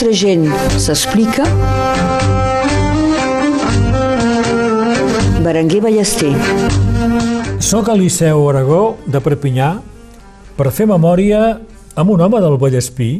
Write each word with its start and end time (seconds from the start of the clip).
nostra 0.00 0.16
gent 0.16 0.46
s'explica. 0.80 1.44
Berenguer 5.44 5.80
Ballester. 5.84 6.32
Soc 7.60 7.90
a 7.92 7.96
Liceu 8.00 8.46
Aragó 8.48 8.96
de 9.04 9.20
Perpinyà 9.20 9.68
per 10.56 10.72
fer 10.72 10.86
memòria 10.88 11.42
amb 12.00 12.14
un 12.14 12.24
home 12.24 12.40
del 12.40 12.56
Vallespí, 12.56 13.10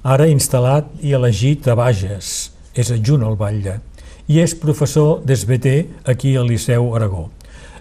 ara 0.00 0.24
instal·lat 0.30 0.88
i 1.04 1.12
elegit 1.12 1.68
a 1.68 1.76
Bages, 1.76 2.48
és 2.72 2.94
adjunt 2.96 3.26
al 3.26 3.36
Batlle, 3.36 3.76
i 4.24 4.40
és 4.40 4.56
professor 4.56 5.20
d'SBT 5.20 6.08
aquí 6.08 6.32
al 6.32 6.48
Liceu 6.48 6.94
Aragó. 6.96 7.28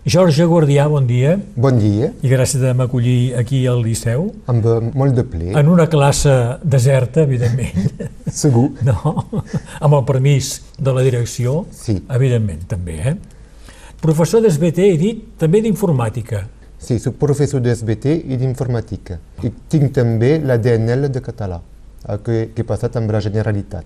Jorge 0.05 0.45
Guardià, 0.45 0.87
bon 0.87 1.05
dia. 1.07 1.33
Bon 1.59 1.75
dia. 1.75 2.13
I 2.23 2.29
gràcies 2.31 2.61
de 2.61 2.71
m'acollir 2.73 3.35
aquí 3.35 3.65
al 3.67 3.81
Liceu. 3.83 4.29
Amb 4.47 4.63
molt 4.95 5.17
de 5.17 5.25
ple. 5.27 5.49
En 5.59 5.67
una 5.67 5.89
classe 5.91 6.31
deserta, 6.63 7.25
evidentment. 7.27 8.07
Segur. 8.41 8.69
No, 8.87 9.25
amb 9.79 9.97
el 9.97 10.05
permís 10.07 10.53
de 10.79 10.93
la 10.95 11.03
direcció, 11.03 11.65
sí. 11.75 11.97
evidentment, 12.15 12.63
també. 12.71 12.95
Eh? 13.11 13.13
Professor 13.99 14.39
d'SBT, 14.45 14.87
he 14.87 14.95
dit, 15.01 15.27
també 15.41 15.59
d'informàtica. 15.65 16.45
Sí, 16.79 16.95
soc 17.03 17.19
professor 17.19 17.59
d'SBT 17.59 18.15
i 18.31 18.39
d'informàtica. 18.39 19.19
I 19.43 19.51
tinc 19.67 19.91
també 19.97 20.37
la 20.39 20.55
DNL 20.55 21.11
de 21.11 21.19
català, 21.25 21.59
que, 22.23 22.45
que 22.55 22.63
he 22.63 22.67
passat 22.67 22.95
amb 22.95 23.11
la 23.11 23.19
Generalitat. 23.19 23.83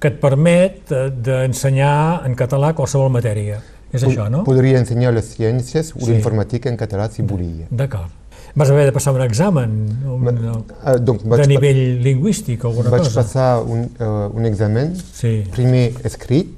Que 0.00 0.14
et 0.14 0.22
permet 0.22 0.94
eh, 0.94 1.08
d'ensenyar 1.10 2.22
en 2.24 2.38
català 2.38 2.70
qualsevol 2.78 3.10
matèria. 3.12 3.58
És 3.92 4.04
això, 4.06 4.28
no? 4.30 4.44
Podria 4.46 4.78
ensenyar 4.78 5.12
les 5.14 5.34
ciències 5.36 5.92
o 5.96 6.00
Sí. 6.04 6.12
l'informàtica 6.12 6.68
en 6.70 6.76
català 6.76 7.08
si 7.10 7.22
volia. 7.22 7.66
D'acord. 7.70 8.08
Vas 8.54 8.70
haver 8.70 8.84
de 8.86 8.92
passar 8.92 9.12
un 9.14 9.22
examen 9.22 9.70
un, 10.04 10.64
Ah, 10.82 10.96
doncs 10.98 11.22
de 11.22 11.28
vaig, 11.28 11.46
nivell 11.48 12.00
lingüístic 12.02 12.64
o 12.64 12.68
alguna 12.68 12.90
vaig 12.90 13.02
cosa? 13.02 13.22
passar 13.22 13.60
un, 13.62 13.88
uh, 14.00 14.30
un 14.34 14.44
examen, 14.46 14.96
Sí, 15.12 15.44
primer 15.52 15.92
escrit, 16.04 16.48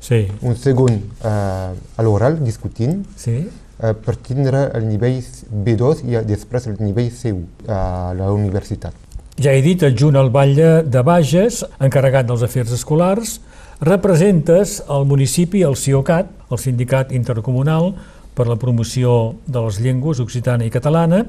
sí, 0.00 0.26
un 0.42 0.54
segon 0.56 1.00
uh, 1.24 1.72
a 1.96 2.02
l'oral, 2.02 2.38
discutint, 2.44 3.06
sí. 3.16 3.46
uh, 3.82 3.92
per 3.94 4.16
tindre 4.16 4.70
el 4.74 4.86
nivell 4.88 5.22
B2 5.64 6.04
i 6.04 6.16
després 6.26 6.66
el 6.66 6.76
nivell 6.80 7.10
C1 7.10 7.44
a 7.68 8.12
la 8.16 8.30
universitat. 8.32 8.92
Ja 9.40 9.52
he 9.52 9.62
dit, 9.62 9.82
adjunt 9.82 10.16
al 10.16 10.28
Batlle 10.28 10.82
de 10.84 11.02
Bages, 11.02 11.64
encarregat 11.80 12.26
dels 12.26 12.42
afers 12.42 12.72
escolars, 12.72 13.38
representes 13.80 14.82
el 14.88 15.06
municipi, 15.08 15.62
el 15.64 15.76
CIOCAT, 15.76 16.30
el 16.52 16.58
Sindicat 16.60 17.12
Intercomunal 17.16 17.94
per 18.36 18.46
la 18.48 18.58
promoció 18.60 19.36
de 19.46 19.62
les 19.64 19.80
llengües 19.80 20.20
occitana 20.20 20.66
i 20.66 20.72
catalana, 20.72 21.24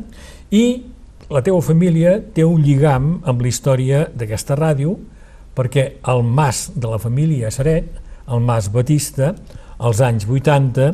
i 0.52 0.84
la 1.32 1.42
teva 1.46 1.62
família 1.64 2.18
té 2.36 2.44
un 2.44 2.62
lligam 2.64 3.22
amb 3.24 3.42
la 3.42 3.48
història 3.48 4.04
d'aquesta 4.12 4.58
ràdio, 4.60 4.98
perquè 5.56 5.86
el 6.12 6.24
mas 6.24 6.70
de 6.76 6.92
la 6.92 7.00
família 7.00 7.52
Seret, 7.52 7.88
el 8.32 8.44
mas 8.44 8.68
Batista, 8.72 9.34
als 9.80 10.02
anys 10.04 10.28
80, 10.28 10.92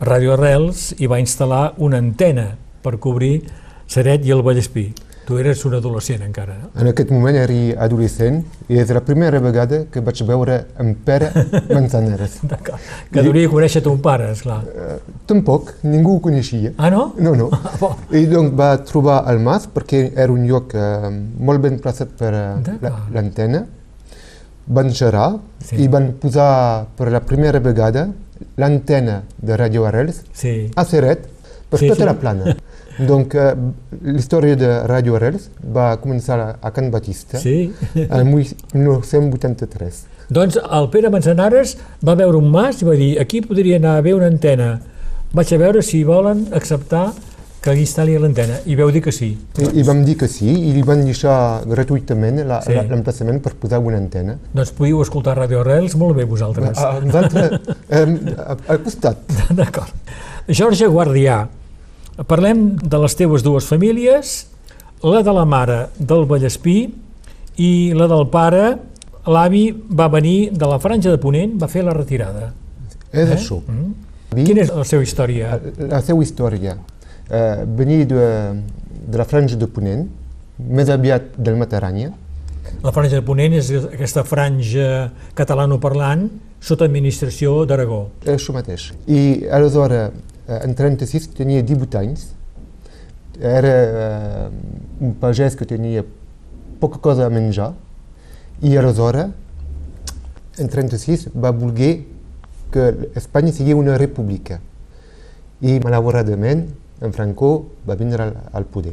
Radio 0.00 0.34
Arrels 0.34 0.94
hi 0.98 1.06
va 1.10 1.20
instal·lar 1.20 1.74
una 1.78 1.98
antena 2.02 2.54
per 2.82 2.98
cobrir 2.98 3.44
Seret 3.90 4.26
i 4.26 4.34
el 4.34 4.42
Vallespí. 4.42 4.88
Tu 5.30 5.36
eres 5.38 5.60
un 5.64 5.74
adolescent 5.78 6.22
encara, 6.26 6.56
no? 6.58 6.68
En 6.82 6.88
aquest 6.90 7.10
moment 7.14 7.36
era 7.38 7.58
adolescent 7.84 8.40
i 8.66 8.80
és 8.82 8.88
la 8.90 8.98
primera 9.06 9.38
vegada 9.38 9.84
que 9.92 10.00
vaig 10.02 10.22
veure 10.26 10.56
en 10.82 10.88
Pere 11.06 11.28
Manzanares. 11.70 12.40
Que 13.12 13.22
devia 13.22 13.46
conèixer 13.52 13.82
ton 13.84 14.00
pare, 14.02 14.32
esclar. 14.34 14.56
Eh, 14.66 14.96
tampoc, 15.30 15.70
ningú 15.86 16.16
ho 16.16 16.22
coneixia. 16.24 16.72
Ah, 16.82 16.90
no? 16.90 17.12
No, 17.22 17.36
no. 17.38 17.46
bo. 17.80 17.92
I 18.10 18.24
doncs 18.26 18.56
va 18.58 18.72
trobar 18.88 19.20
el 19.30 19.38
mas 19.44 19.68
perquè 19.70 20.08
era 20.16 20.34
un 20.34 20.48
lloc 20.50 20.74
eh, 20.74 21.12
molt 21.38 21.62
ben 21.62 21.78
plaçat 21.78 22.10
per 22.18 22.32
eh, 22.34 22.90
l'antena. 23.14 23.62
Van 24.66 24.90
xerrar 24.94 25.30
Sí. 25.62 25.76
i 25.84 25.86
van 25.92 26.10
posar 26.18 26.86
per 26.98 27.10
la 27.12 27.20
primera 27.22 27.60
vegada 27.62 28.08
l'antena 28.58 29.20
de 29.38 29.56
Radio 29.56 29.86
Arrels 29.86 30.22
Sí. 30.32 30.70
a 30.74 30.84
Seret 30.88 31.26
per 31.70 31.78
Sí, 31.78 31.86
tota 31.92 32.00
sí. 32.02 32.06
la 32.10 32.14
plana. 32.18 32.56
Donc, 33.06 33.34
eh, 33.34 33.54
l'història 34.02 34.56
de 34.56 34.70
Radio 34.86 35.16
Arrels 35.16 35.50
va 35.74 35.96
començar 36.00 36.38
a- 36.40 36.56
a 36.60 36.70
Can 36.72 36.90
Batista 36.90 37.38
Sí. 37.38 37.72
el 37.94 38.24
1983. 38.24 40.04
Doncs 40.30 40.58
el 40.62 40.88
Pere 40.92 41.10
Manzanares 41.10 41.76
va 42.06 42.14
veure 42.14 42.38
un 42.38 42.50
mas 42.50 42.82
i 42.82 42.86
va 42.86 42.94
dir 42.98 43.16
aquí 43.20 43.40
podria 43.42 43.76
anar 43.80 43.96
a 43.96 43.98
haver 43.98 44.14
una 44.14 44.26
antena. 44.30 44.80
Vaig 45.32 45.52
a 45.54 45.58
veure 45.58 45.82
si 45.82 46.04
volen 46.04 46.46
acceptar 46.54 47.12
que 47.60 47.74
li 47.76 47.82
instal·li 47.84 48.14
l'antena. 48.18 48.56
I 48.64 48.74
veu 48.78 48.88
dir 48.90 49.02
que 49.04 49.12
sí. 49.12 49.34
I, 49.60 49.66
I 49.80 49.82
vam 49.84 50.04
dir 50.04 50.16
que 50.16 50.28
sí, 50.32 50.48
i 50.48 50.72
li 50.72 50.80
van 50.82 51.02
deixar 51.04 51.60
gratuïtament 51.68 52.40
la- 52.48 52.62
Sí. 52.62 52.72
l'emplaçament 52.72 53.42
per 53.42 53.52
posar 53.54 53.78
una 53.84 53.98
antena. 53.98 54.38
Doncs 54.54 54.72
podíeu 54.72 55.02
escoltar 55.02 55.36
Radio 55.36 55.60
Arrels 55.60 55.94
molt 55.96 56.16
bé 56.16 56.24
vosaltres. 56.24 56.78
A, 56.78 56.96
a 56.96 57.00
eh, 57.90 58.18
a- 58.38 58.56
al 58.68 58.80
costat. 58.82 59.18
D'acord. 59.50 59.92
Jorge 60.48 60.86
Guardià, 60.88 61.48
parlem 62.26 62.76
de 62.76 62.98
les 62.98 63.14
teves 63.16 63.42
dues 63.42 63.64
famílies, 63.66 64.46
la 65.02 65.22
de 65.24 65.32
la 65.32 65.44
mare 65.48 65.86
del 65.98 66.26
Vallespí 66.28 66.78
i 67.60 67.92
la 67.96 68.06
del 68.10 68.26
pare, 68.32 68.76
l'avi 69.26 69.64
va 69.90 70.08
venir 70.08 70.50
de 70.52 70.66
la 70.68 70.78
franja 70.80 71.10
de 71.10 71.18
Ponent, 71.18 71.56
va 71.60 71.68
fer 71.68 71.82
la 71.84 71.92
retirada. 71.96 72.52
És 73.12 73.28
Eh? 73.28 73.36
això. 73.36 73.60
Mm. 73.66 73.92
Vi- 74.34 74.44
Quina 74.44 74.62
és 74.62 74.70
la 74.70 74.84
seva 74.84 75.02
història? 75.02 75.58
La 75.78 76.00
seva 76.00 76.22
història. 76.22 76.76
Eh, 77.30 77.64
venir 77.66 78.06
de, 78.06 78.52
de 79.08 79.18
la 79.18 79.24
franja 79.24 79.56
de 79.56 79.66
Ponent, 79.66 80.06
més 80.58 80.88
aviat 80.88 81.22
del 81.36 81.56
Mataranya, 81.56 82.12
La 82.84 82.92
franja 82.92 83.16
de 83.16 83.22
Ponent 83.22 83.52
és 83.54 83.70
aquesta 83.72 84.22
franja 84.22 85.10
catalanoparlant 85.34 86.28
sota 86.60 86.84
administració 86.84 87.64
d'Aragó. 87.66 88.10
és 88.24 88.34
això 88.36 88.52
mateix. 88.54 88.92
I 89.08 89.44
aleshores, 89.50 90.10
eh, 90.12 90.29
en 90.64 90.74
36, 90.74 91.30
tenia 91.36 91.62
18 91.62 91.98
anys, 92.00 92.30
era 93.40 93.74
eh, 93.74 94.48
un 95.00 95.14
pagès 95.20 95.56
que 95.56 95.64
tenia 95.64 96.04
poca 96.80 96.98
cosa 96.98 97.26
a 97.26 97.32
menjar, 97.32 97.72
i 98.60 98.76
aleshores, 98.76 99.30
en 100.60 100.68
36, 100.68 101.30
va 101.36 101.52
voler 101.56 101.92
que 102.70 103.10
Espanya 103.16 103.52
sigui 103.52 103.72
una 103.74 103.96
república. 103.98 104.60
I 105.60 105.78
malauradament, 105.84 106.66
en 107.00 107.14
Franco 107.16 107.70
va 107.88 107.96
vindre 107.96 108.26
al, 108.26 108.34
al 108.52 108.66
poder. 108.66 108.92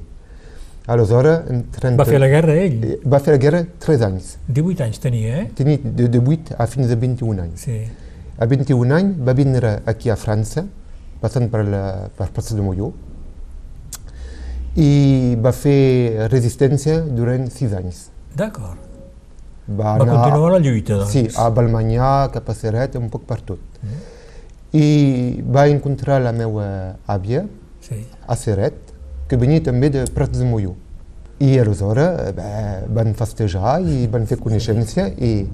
Aleshores, 0.88 1.50
en 1.52 1.66
30... 1.76 2.00
Va 2.00 2.08
fer 2.08 2.20
la 2.24 2.30
guerra 2.32 2.56
ell. 2.56 2.80
Eh, 2.88 2.98
Va 3.04 3.20
fer 3.20 3.36
la 3.36 3.42
guerra 3.44 3.66
3 3.84 4.04
anys. 4.08 4.36
18 4.48 4.86
anys 4.86 5.02
tenia, 5.04 5.42
eh? 5.42 5.48
Tenia 5.56 5.82
de, 5.84 6.08
de 6.08 6.22
8 6.24 6.56
a 6.56 6.68
fins 6.72 6.94
a 6.94 6.96
21 6.96 7.44
anys. 7.44 7.66
Sí. 7.68 7.82
A 8.40 8.48
21 8.48 8.96
anys 8.96 9.18
va 9.28 9.36
vindre 9.36 9.74
aquí 9.86 10.14
a 10.14 10.16
França, 10.16 10.64
passant 11.22 11.50
per, 11.52 11.64
la, 11.68 11.84
per 12.18 12.30
Plaça 12.36 12.56
de 12.58 12.62
Molló, 12.66 12.92
i 14.78 15.36
va 15.42 15.52
fer 15.56 16.28
resistència 16.32 17.00
durant 17.02 17.48
6 17.50 17.74
anys. 17.80 18.04
D'acord. 18.38 18.78
Va, 19.68 19.98
Va 20.00 20.06
continuar 20.06 20.52
la 20.54 20.60
lluita, 20.64 21.00
doncs. 21.02 21.12
Sí, 21.12 21.24
a 21.36 21.50
Balmanyà, 21.52 22.30
cap 22.32 22.48
a 22.48 22.56
Seret, 22.56 22.96
un 22.96 23.10
poc 23.12 23.26
per 23.28 23.40
tot. 23.44 23.82
I 24.78 25.42
va 25.44 25.66
encontrar 25.72 26.22
la 26.24 26.32
meva 26.36 26.68
àvia 27.08 27.46
Sí. 27.84 28.04
a 28.28 28.36
Seret, 28.36 28.78
que 29.28 29.38
venia 29.40 29.64
també 29.64 29.90
de 29.90 30.06
Prats 30.14 30.40
de 30.40 30.46
Molló. 30.48 30.76
I 31.40 31.58
aleshores 31.62 32.22
eh, 32.30 32.32
bé, 32.38 32.52
van 32.96 33.14
festejar 33.18 33.78
i 33.86 34.08
van 34.12 34.26
fer 34.26 34.38
coneixença 34.42 35.08
i, 35.10 35.46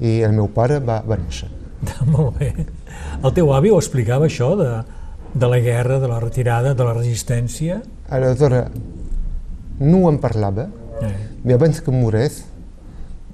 i 0.00 0.14
el 0.26 0.32
meu 0.34 0.48
pare 0.54 0.78
va, 0.80 1.02
va 1.06 1.18
néixer. 1.20 1.48
Molt 2.14 2.38
bé. 2.40 2.52
El 3.22 3.34
teu 3.36 3.52
avi 3.54 3.70
ho 3.70 3.78
explicava, 3.78 4.26
això, 4.26 4.54
de, 4.58 4.70
de 5.34 5.46
la 5.48 5.58
guerra, 5.58 5.98
de 6.00 6.08
la 6.08 6.20
retirada, 6.20 6.74
de 6.74 6.84
la 6.84 6.94
resistència? 6.94 7.82
Aleshores, 8.08 8.70
no 9.80 10.08
en 10.08 10.18
parlava, 10.18 10.68
Eh. 11.00 11.14
i 11.44 11.52
abans 11.52 11.80
que 11.80 11.90
morés, 11.92 12.44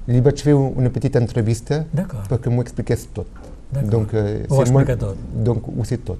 li 0.06 0.20
vaig 0.20 0.36
fer 0.42 0.54
una 0.54 0.90
petita 0.90 1.18
entrevista 1.18 1.84
perquè 2.28 2.50
m'ho 2.50 2.60
expliqués 2.62 3.06
tot. 3.14 3.26
Donc, 3.90 4.12
eh, 4.14 4.44
Ho 4.48 4.56
va 4.56 4.64
molt- 4.64 4.68
explicar 4.68 4.96
tot. 4.98 5.16
Donc, 5.44 5.66
ho 5.68 5.84
sé 5.84 5.98
tot. 5.98 6.18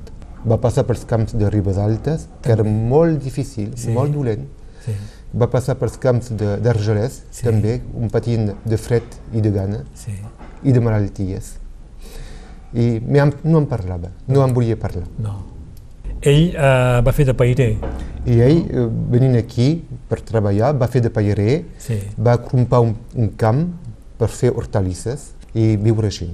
Va 0.49 0.59
passar 0.61 0.85
pels 0.87 1.05
camps 1.05 1.35
de 1.37 1.49
Ribes 1.51 1.77
Altes, 1.79 2.29
que 2.43 2.53
era 2.53 2.63
molt 2.65 3.23
difícil, 3.23 3.73
Sí. 3.77 3.91
molt 3.91 4.13
dolent. 4.13 4.47
Sí. 4.85 4.93
Va 5.39 5.49
passar 5.51 5.77
pels 5.79 5.97
camps 5.99 6.31
de- 6.37 6.59
d'Argelès, 6.59 7.23
Sí. 7.31 7.45
també, 7.45 7.81
un 7.95 8.09
patint 8.09 8.55
de 8.65 8.77
fred 8.79 9.03
i 9.33 9.41
de 9.41 9.51
gana, 9.51 9.85
sí. 9.95 10.13
i 10.63 10.73
de 10.73 10.81
malalties. 10.81 11.57
I 12.75 13.01
no 13.45 13.59
en 13.59 13.67
parlava, 13.67 14.09
no 14.27 14.45
en 14.45 14.53
volia 14.55 14.77
parlar. 14.79 15.05
No. 15.19 15.54
Ell 16.25 16.55
eh, 16.57 17.01
va 17.05 17.13
fer 17.13 17.27
de 17.29 17.35
pairer. 17.37 17.75
I 18.25 18.39
ell, 18.41 18.61
eh, 18.73 18.87
venint 19.13 19.37
aquí 19.37 19.83
per 20.09 20.21
treballar, 20.25 20.73
va 20.81 20.89
fer 20.89 21.03
de 21.05 21.11
paierer, 21.13 21.65
Sí. 21.79 21.99
va 22.19 22.39
crompar 22.41 22.81
un, 22.81 22.95
un 23.15 23.29
camp 23.37 23.67
per 24.19 24.29
fer 24.33 24.51
hortalisses 24.57 25.33
i 25.55 25.77
viure 25.77 26.09
així. 26.09 26.31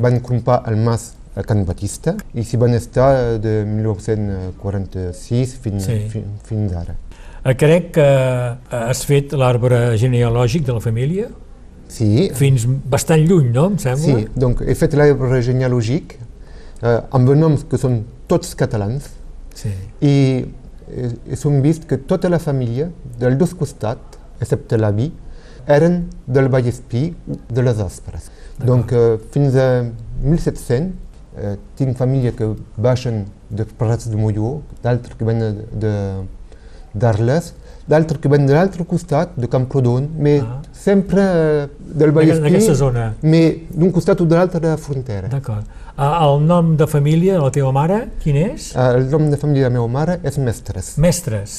Van 0.00 0.20
crompar 0.24 0.62
el 0.70 0.76
mas 0.78 1.12
a 1.36 1.42
Can 1.46 1.64
Batista 1.66 2.16
i 2.34 2.42
s'hi 2.46 2.56
van 2.58 2.72
estar 2.74 3.38
de 3.42 3.64
1946 3.66 5.54
fins, 5.62 5.84
Sí. 5.84 5.98
fin, 6.08 6.24
fins 6.44 6.72
ara. 6.72 6.96
Eh, 7.44 7.54
crec 7.56 7.92
que 7.92 8.04
eh, 8.04 8.56
has 8.70 9.04
fet 9.08 9.32
l'arbre 9.32 9.96
genealògic 9.98 10.64
de 10.66 10.72
la 10.72 10.80
família. 10.80 11.28
Sí, 11.90 12.30
fins 12.34 12.66
bastant 12.66 13.22
lluny, 13.26 13.50
no? 13.52 13.66
Em 13.72 13.78
sembla? 13.78 14.04
sí. 14.20 14.26
Donc, 14.36 14.60
he 14.62 14.74
fet 14.78 14.92
l'arbre 14.94 15.40
genealògic 15.42 16.16
eh, 16.82 17.00
amb 17.10 17.34
noms 17.36 17.64
que 17.70 17.78
són 17.78 18.04
tots 18.30 18.54
catalans 18.54 19.08
sí. 19.54 19.72
i, 20.00 20.14
eh, 20.90 21.36
som 21.36 21.60
vist 21.62 21.86
que 21.90 21.98
tota 21.98 22.30
la 22.32 22.38
família, 22.38 22.90
dels 23.18 23.38
dos 23.40 23.54
costats, 23.54 24.18
excepte 24.40 24.78
l'avi, 24.80 25.10
eren 25.68 26.04
del 26.26 26.48
Vallespí 26.48 27.10
de 27.26 27.62
les 27.62 27.78
Aspres. 27.80 28.30
Donc, 28.64 28.92
eh, 28.92 29.18
fins 29.32 29.54
a 29.56 29.84
1700 30.22 30.92
eh, 31.36 31.56
tinc 31.76 31.96
família 31.96 32.32
que 32.36 32.54
baixen 32.76 33.24
de 33.50 33.64
Prats 33.64 34.08
de 34.10 34.16
Molló, 34.16 34.60
d'altres 34.82 35.16
que 35.16 35.24
venen 35.24 35.62
de, 35.72 35.94
d'Arles, 36.94 37.52
d'altres 37.90 38.20
que 38.22 38.30
venen 38.30 38.46
de 38.50 38.54
l'altre 38.54 38.84
costat, 38.86 39.32
de 39.36 39.48
Camprodon, 39.50 40.08
mais 40.18 40.42
Ah. 40.42 40.60
sempre 40.72 41.20
eh, 41.20 41.68
del 41.80 42.08
En 42.10 42.14
Vallespí, 42.14 42.46
aquesta 42.46 42.74
zona. 42.74 43.14
mais 43.22 43.56
d'un 43.70 43.90
costat 43.90 44.20
o 44.20 44.24
de 44.24 44.34
l'altre 44.34 44.60
de 44.60 44.68
la 44.68 44.76
frontera. 44.76 45.28
D'acord. 45.28 45.64
Ah, 46.00 46.24
el 46.24 46.46
nom 46.48 46.76
de 46.80 46.86
família 46.88 47.34
de 47.36 47.40
la 47.44 47.50
teva 47.52 47.70
mare, 47.76 48.06
quin 48.22 48.36
és? 48.40 48.70
Eh, 48.72 48.84
el 48.96 49.10
nom 49.12 49.26
de 49.28 49.36
família 49.36 49.66
de 49.66 49.68
la 49.68 49.74
meva 49.74 49.88
mare 49.92 50.14
és 50.24 50.38
Mestres. 50.40 50.94
Mestres. 50.96 51.56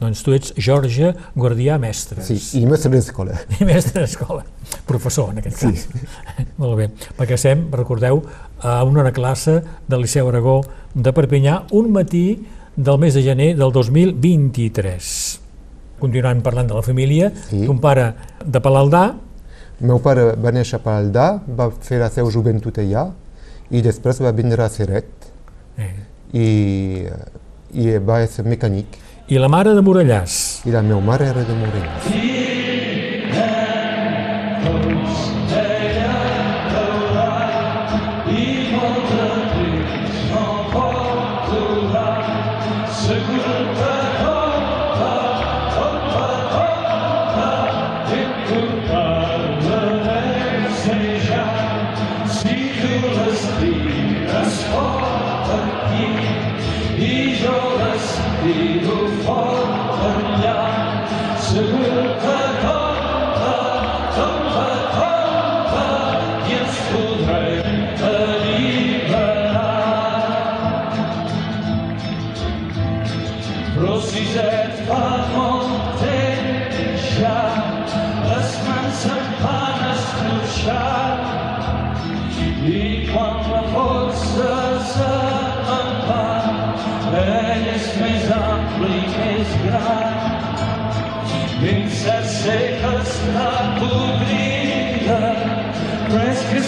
Doncs 0.00 0.24
tu 0.26 0.32
ets 0.34 0.50
Jorge 0.58 1.12
Guardià 1.38 1.76
Mestres. 1.78 2.26
Sí, 2.26 2.34
i 2.58 2.64
mestre 2.66 2.90
d'escola. 2.90 3.36
I 3.62 3.64
mestre 3.68 4.02
d'escola. 4.02 4.42
Professor, 4.88 5.30
en 5.30 5.38
aquest 5.38 5.62
cas. 5.62 5.84
Molt 6.60 6.74
bé. 6.80 6.88
Perquè 7.16 7.38
estem, 7.38 7.62
recordeu, 7.78 8.18
a 8.58 8.80
una 8.84 9.04
hora 9.04 9.12
classe 9.14 9.60
del 9.86 10.02
Liceu 10.02 10.26
Aragó 10.32 10.56
de 10.92 11.12
Perpinyà, 11.14 11.60
un 11.78 11.92
matí 11.94 12.24
del 12.74 12.98
mes 13.00 13.14
de 13.14 13.22
gener 13.22 13.52
del 13.56 13.70
2023. 13.72 15.12
Continuant 16.02 16.42
parlant 16.44 16.66
de 16.68 16.74
la 16.76 16.82
família, 16.84 17.30
Sí. 17.46 17.62
ton 17.70 17.78
pare 17.78 18.08
de 18.44 18.60
Palaldà, 18.66 19.04
El 19.78 19.86
meu 19.92 19.98
pare 20.00 20.30
va 20.40 20.50
néixer 20.56 20.80
a 20.80 20.82
Palaldà, 20.82 21.28
va 21.46 21.70
fer 21.70 21.98
la 22.00 22.10
seva 22.10 22.30
joventut 22.32 22.78
allà 22.82 23.06
va 24.22 24.30
vindre 24.32 24.62
a 24.62 24.68
Seret 24.70 25.30
eh, 25.78 25.92
i, 26.32 26.48
i 27.74 27.98
va 27.98 28.22
ser 28.30 28.46
mecànic. 28.46 28.86
i 29.28 29.38
la 29.42 29.48
mare 29.48 29.74
de 29.74 29.82
Morellàs. 29.82 30.66
I 30.66 30.70
la 30.70 30.82
meva 30.82 31.00
mare 31.00 31.26
era 31.26 31.42
de 31.42 31.54
Morella. 31.54 31.98
Rosiset 32.04 32.45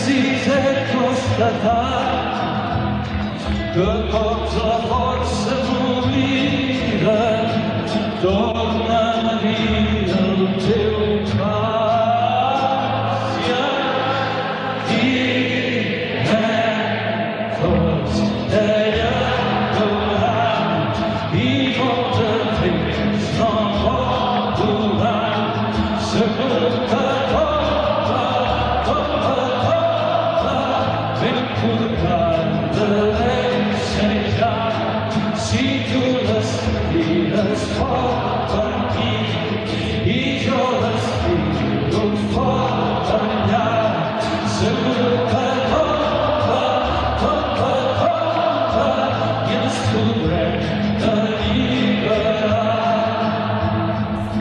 res 0.09 0.23
que 0.23 1.15
si 1.15 1.43
he 1.43 1.88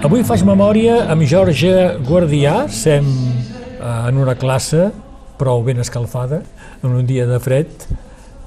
Avui 0.08 0.22
faig 0.24 0.40
memòria 0.48 1.02
amb 1.12 1.26
Jorge 1.28 1.72
Guardià, 2.08 2.70
sem 2.72 3.04
eh, 3.04 3.88
en 4.08 4.20
una 4.22 4.38
classe 4.40 4.86
prou 5.36 5.66
ben 5.66 5.82
escalfada, 5.84 6.38
en 6.80 6.94
un 6.96 7.04
dia 7.10 7.26
de 7.28 7.42
fred 7.44 7.84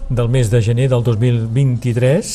del 0.08 0.30
mes 0.32 0.49
de 0.49 0.62
gener 0.64 0.87
del 0.88 1.04
2023, 1.04 2.30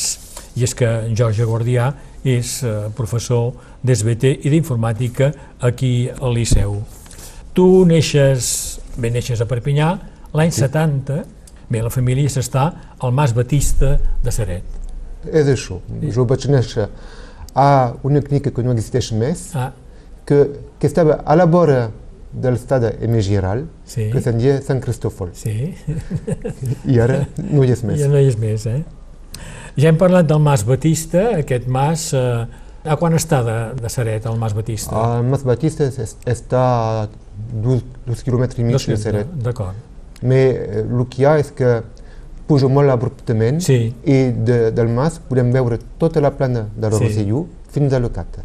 i 0.62 0.68
és 0.70 0.78
que 0.78 0.92
Jorge 1.18 1.50
Guardià 1.50 1.88
és 2.22 2.54
eh, 2.62 2.76
professor 2.94 3.50
d'SBT 3.82 4.46
i 4.46 4.54
d'informàtica 4.54 5.32
aquí 5.72 6.06
al 6.14 6.38
Liceu. 6.38 6.78
Tu 7.58 7.68
neixes, 7.90 8.54
bé, 8.94 9.10
neixes 9.10 9.42
a 9.42 9.50
Perpinyà, 9.50 9.90
l'any 10.38 10.54
70, 10.54 11.22
bé, 11.74 11.82
la 11.82 11.90
família 11.90 12.30
s'està 12.30 12.70
al 13.02 13.18
Mas 13.18 13.34
Batista 13.34 13.96
de 14.22 14.38
Seret. 14.38 14.82
És 15.34 15.50
això. 15.50 15.82
Jo 16.14 16.30
vaig 16.30 16.46
néixer 16.54 16.92
a 17.56 17.94
una 18.04 18.22
clínica 18.22 18.52
que 18.52 18.64
no 18.64 18.72
existeix 18.76 19.12
més, 19.16 19.50
Ah, 19.56 19.72
que, 20.26 20.40
que 20.80 20.88
estava 20.88 21.22
a 21.26 21.36
la 21.36 21.46
vora 21.46 21.90
de 22.36 22.52
l'estadi 22.52 22.90
Emegiral, 23.06 23.66
sí, 23.88 24.10
que 24.12 24.20
se'n 24.22 24.38
deia 24.42 24.58
Sant 24.62 24.82
Cristòfol. 24.84 25.30
sí. 25.34 25.74
I 26.86 27.00
ara 27.00 27.22
no 27.38 27.64
hi 27.64 27.72
és 27.72 27.84
més. 27.88 28.00
Ja 28.02 28.10
no 28.12 28.20
hi 28.20 28.28
és 28.28 28.38
més, 28.42 28.66
eh? 28.68 28.82
Ja 29.78 29.90
hem 29.92 29.98
parlat 30.00 30.28
del 30.28 30.40
Mas 30.44 30.64
Batista, 30.68 31.30
aquest 31.40 31.68
mas... 31.68 32.10
Eh, 32.14 32.46
a 32.86 32.94
quan 33.02 33.16
està 33.18 33.40
de, 33.42 33.54
de 33.82 33.90
Seret, 33.90 34.28
el 34.30 34.36
Mas 34.38 34.54
Batista? 34.54 34.94
El 35.18 35.24
Mas 35.26 35.42
Batista 35.44 35.88
es- 35.90 36.18
està 36.30 36.60
a 36.62 37.08
dos, 37.64 37.80
dos 38.06 38.22
quilòmetres 38.22 38.60
i 38.62 38.64
mig 38.68 38.78
de 38.86 38.98
Seret. 39.02 39.32
D'acord. 39.42 39.74
Eh, 40.22 40.84
el 40.84 41.02
que 41.10 41.24
hi 41.24 41.26
ha 41.26 41.34
és 41.42 41.50
que 41.58 41.72
puja 42.48 42.68
molt 42.70 42.90
abruptament 42.94 43.62
Sí, 43.64 43.94
i 44.06 44.18
de, 44.32 44.72
del 44.76 44.90
mas 44.94 45.20
podem 45.20 45.52
veure 45.54 45.80
tota 46.00 46.22
la 46.22 46.32
plana 46.38 46.68
de 46.76 46.90
la 46.90 46.98
Sí. 47.00 47.26
Fins 47.76 47.94
a 47.94 48.00
l'Ocata. 48.00 48.44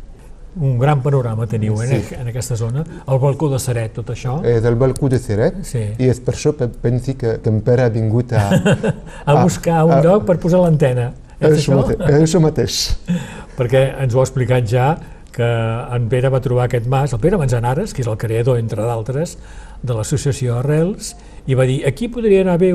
un 0.61 0.79
gran 0.81 1.01
panorama 1.01 1.47
teniu 1.47 1.77
eh, 1.81 1.85
en, 1.87 2.03
Sí. 2.03 2.15
en 2.19 2.27
aquesta 2.29 2.57
zona. 2.57 2.85
El 3.07 3.19
balcó 3.21 3.49
de 3.49 3.59
Seret, 3.63 3.93
tot 3.95 4.09
això. 4.11 4.41
És 4.45 4.65
el 4.65 4.75
balcó 4.75 5.09
de 5.09 5.19
Seret 5.19 5.61
Sí. 5.63 5.85
i 5.99 6.09
és 6.09 6.19
per 6.19 6.35
això 6.35 6.57
que 6.57 6.67
pensi 6.67 7.15
que, 7.15 7.39
que 7.41 7.49
en 7.49 7.61
Pere 7.61 7.85
ha 7.85 7.89
vingut 7.89 8.33
a... 8.33 8.49
A 9.27 9.43
buscar 9.45 9.85
un 9.85 9.93
ah. 9.93 10.03
lloc 10.03 10.27
per 10.27 10.39
posar 10.39 10.59
l'antena. 10.61 11.13
És 11.39 11.53
això, 11.61 11.79
això? 11.79 11.97
mate, 11.99 12.15
això 12.19 12.41
mateix. 12.43 12.97
Perquè 13.59 14.03
ens 14.03 14.15
ho 14.15 14.19
ha 14.19 14.25
explicat 14.27 14.67
ja 14.67 14.99
que 15.31 15.47
en 15.95 16.09
Pere 16.11 16.29
va 16.29 16.41
trobar 16.43 16.65
aquest 16.67 16.87
mas, 16.91 17.13
el 17.15 17.21
Pere 17.21 17.39
Manzanares, 17.39 17.95
que 17.95 18.03
és 18.03 18.09
el 18.11 18.19
creador, 18.19 18.59
entre 18.59 18.83
d'altres, 18.83 19.39
de 19.83 19.95
l'associació 19.97 20.59
Arrels, 20.61 21.15
i 21.47 21.55
va 21.57 21.65
dir, 21.67 21.81
aquí 21.89 22.09
podria 22.13 22.43
anar 22.45 22.59
bé 22.61 22.73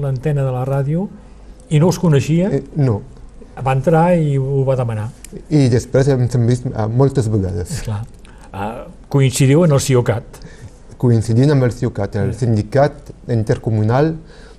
l'antena 0.00 0.42
de 0.44 0.52
la 0.52 0.64
ràdio, 0.64 1.08
i 1.70 1.78
no 1.80 1.88
us 1.88 1.98
coneixia, 1.98 2.48
Eh, 2.52 2.62
no. 2.76 3.00
va 3.64 3.72
entrar 3.72 4.16
i 4.18 4.36
ho 4.38 4.64
va 4.64 4.76
demanar. 4.76 5.08
I 5.50 5.68
després 5.68 6.08
hem 6.08 6.26
hem 6.28 6.46
vist 6.46 6.66
eh, 6.66 6.86
moltes 6.88 7.28
vegades, 7.28 7.82
Clar. 7.84 8.04
Ah, 8.52 8.86
coincidiu 9.08 9.64
en 9.64 9.72
el 9.72 9.80
CIOCAT. 9.80 10.24
coincidint 10.96 11.50
amb 11.50 11.62
el 11.64 11.72
CIUCAT, 11.72 12.16
el 12.16 12.34
sindicat 12.34 13.10
intercomunal 13.28 14.14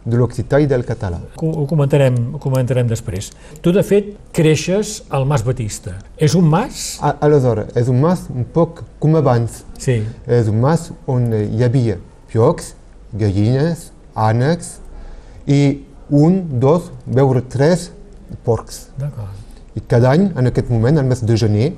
de 0.05 0.17
l'occità 0.17 0.59
i 0.61 0.67
del 0.69 0.83
català. 0.85 1.17
Ho 1.41 1.65
comentarem, 1.67 2.17
ho 2.35 2.39
comentarem 2.39 2.87
després. 2.87 3.31
Tu, 3.61 3.71
de 3.73 3.81
fet, 3.83 4.11
creixes 4.31 4.99
al 5.09 5.25
Mas 5.25 5.41
Batista. 5.43 5.95
És 6.17 6.35
un 6.37 6.45
mas? 6.49 6.97
A- 7.01 7.15
Aleshores, 7.25 7.71
és 7.75 7.87
un 7.89 7.99
mas 8.01 8.27
un 8.29 8.45
poc 8.53 8.83
com 9.01 9.15
abans. 9.17 9.63
Sí. 9.81 10.03
És 10.27 10.47
un 10.51 10.59
mas 10.61 10.91
on 11.07 11.31
hi 11.33 11.63
havia 11.65 11.97
piocs, 12.31 12.75
gallines, 13.17 13.89
ànecs 14.15 14.75
i 15.47 15.61
un, 16.09 16.59
dos, 16.59 16.91
veure 17.07 17.41
tres 17.41 17.89
porcs. 18.45 18.89
D'acord. 18.99 19.33
I 19.75 19.81
cada 19.89 20.11
any, 20.13 20.29
en 20.37 20.47
aquest 20.47 20.69
moment, 20.69 20.97
al 21.01 21.05
mes 21.09 21.25
de 21.25 21.35
gener, 21.37 21.71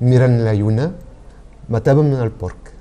mirant 0.00 0.40
la 0.44 0.52
lluna, 0.58 0.90
matàvem 1.70 2.10
el 2.20 2.30
porc. 2.34 2.72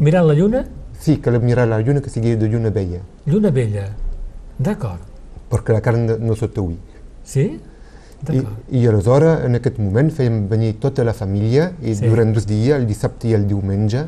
Mirant 0.00 0.26
la 0.30 0.34
lluna, 0.38 0.64
Sí, 1.02 1.16
que 1.18 1.32
mirar 1.42 1.66
la 1.66 1.80
lluna 1.82 2.00
que 2.00 2.08
sigui 2.10 2.36
de 2.38 2.46
lluna 2.48 2.70
vella, 2.70 3.00
lluna 3.26 3.50
vella. 3.50 3.88
D'acord. 4.62 5.00
perquè 5.52 5.72
la 5.74 5.80
carn 5.84 6.06
no 6.20 6.34
s'ataui. 6.34 6.78
Sí? 7.24 7.60
I. 8.30 8.40
I 8.78 8.86
aleshores, 8.86 9.44
en 9.44 9.56
aquest 9.58 9.78
moment, 9.78 10.08
fèiem 10.14 10.46
venir 10.48 10.76
tota 10.80 11.04
la 11.04 11.12
família 11.12 11.72
i 11.82 11.94
Sí. 11.94 12.06
durant 12.08 12.32
dos 12.32 12.46
dies, 12.46 12.74
el 12.76 12.86
dissabte 12.86 13.28
i 13.28 13.34
el 13.34 13.46
diumenge, 13.46 14.06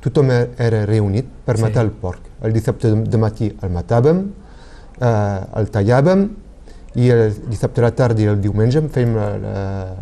tothom 0.00 0.30
er- 0.30 0.50
era 0.56 0.86
reunit 0.86 1.26
per 1.44 1.56
Sí. 1.58 1.62
matar 1.64 1.84
el 1.84 1.90
porc. 1.90 2.20
El 2.42 2.52
dissabte 2.54 2.94
de, 2.94 3.18
matí 3.18 3.52
el 3.62 3.70
matàvem, 3.70 4.30
eh, 5.00 5.40
el 5.56 5.70
tallàvem 5.70 6.28
i 6.94 7.08
el 7.10 7.34
dissabte 7.50 7.80
a 7.80 7.84
la 7.84 7.90
tarda 7.90 8.22
i 8.22 8.24
el 8.26 8.40
diumenge 8.40 8.80
fèiem 8.88 9.14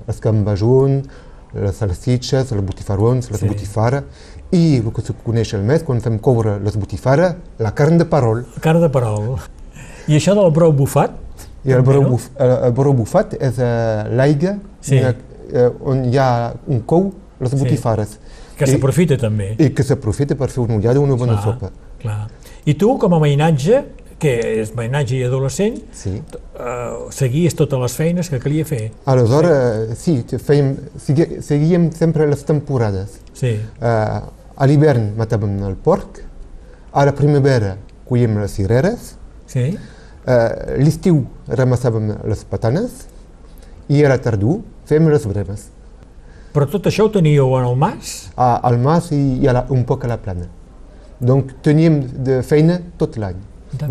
l'escambajun, 0.07 1.02
les 1.54 1.75
salsitxes, 1.76 2.50
les 2.52 2.62
botifarons, 2.64 3.30
les 3.30 3.40
Sí. 3.40 3.49
botifares 3.49 4.04
i 4.52 4.76
el 4.76 4.92
que 4.92 5.02
se 5.02 5.12
coneix 5.25 5.54
el 5.54 5.62
més, 5.62 5.83
quan 5.83 6.00
fem 6.00 6.18
coure 6.18 6.59
les 6.61 6.76
botifares, 6.76 7.35
la 7.59 7.75
carn 7.75 7.99
de 7.99 8.04
parol. 8.04 8.47
Cara 8.61 8.78
de 8.80 8.88
perol. 8.88 9.38
I 10.09 10.17
això 10.17 10.35
del 10.35 10.50
brou 10.55 10.73
bufat? 10.73 11.12
I 11.65 11.73
el 11.77 11.83
brou, 11.83 12.05
buf, 12.15 12.29
el, 12.41 12.50
el 12.69 12.73
brou 12.73 12.95
bufat 12.97 13.35
és 13.41 13.59
uh, 13.59 14.09
l'aigua 14.17 14.57
Sí. 14.81 14.97
eh, 14.97 15.69
on 15.85 16.05
hi 16.07 16.17
ha 16.17 16.55
un 16.69 16.81
cou, 16.87 17.11
les 17.41 17.53
botifares, 17.55 18.19
Que 18.57 18.65
I- 18.65 18.73
s'aprofita 18.73 19.17
també. 19.19 19.55
i 19.59 19.71
que 19.75 19.83
s'aprofita 19.85 20.35
per 20.35 20.49
fer 20.50 20.62
una 20.65 20.77
ullada 20.77 20.99
o 21.00 21.03
una 21.03 21.15
bona 21.15 21.35
Clar, 21.37 21.45
sopa. 21.45 21.71
Clar. 22.00 22.29
I 22.65 22.75
tu, 22.75 22.97
com 22.99 23.15
a 23.15 23.19
mainatge, 23.21 23.85
que 24.19 24.33
és 24.62 24.73
mainatge 24.75 25.15
i 25.17 25.23
adolescent, 25.25 25.77
Sí. 25.93 26.23
eh, 26.59 26.95
seguies 27.11 27.55
totes 27.55 27.79
les 27.79 27.93
feines 27.95 28.31
que 28.31 28.38
calia 28.41 28.65
fer. 28.65 28.91
Aleshores, 29.05 29.99
sí, 29.99 30.25
sí 30.27 30.37
fèiem, 30.38 30.73
segui- 30.99 31.41
seguíem 31.43 31.91
sempre 31.93 32.27
les 32.27 32.45
temporades. 32.45 33.21
Sí, 33.35 33.59
Uh, 33.81 33.85
a 34.57 34.67
l'hivern 34.67 35.12
matàvem 35.17 35.61
el 35.67 35.77
porc, 35.77 36.23
a 36.93 37.05
la 37.05 37.12
primavera 37.15 37.77
collíem 38.09 38.41
les 38.41 38.50
cireres, 38.50 39.15
sí, 39.47 39.69
uh, 39.77 39.79
l'estiu 40.78 41.23
ramassàvem 41.49 42.11
les 42.28 42.44
patanes 42.44 43.06
i 43.88 44.02
a 44.04 44.08
la 44.12 44.18
tardor 44.20 44.61
fèiem 44.88 45.08
les 45.08 45.25
bremes. 45.26 45.68
però 46.52 46.66
tot 46.70 46.87
això 46.90 47.04
ho 47.06 47.11
teníeu 47.12 47.52
en 47.58 47.64
el 47.64 47.76
mas? 47.76 48.30
a, 48.37 48.56
al 48.68 48.78
mas 48.78 49.11
i, 49.12 49.38
i 49.42 49.47
a 49.49 49.52
la, 49.52 49.66
un 49.70 49.85
poc 49.85 50.04
a 50.04 50.08
la 50.08 50.16
plana. 50.18 50.47
Donc 51.20 51.52
teníem 51.62 52.00
de 52.25 52.42
feina 52.42 52.80
tot 52.99 53.16
l'any. 53.16 53.37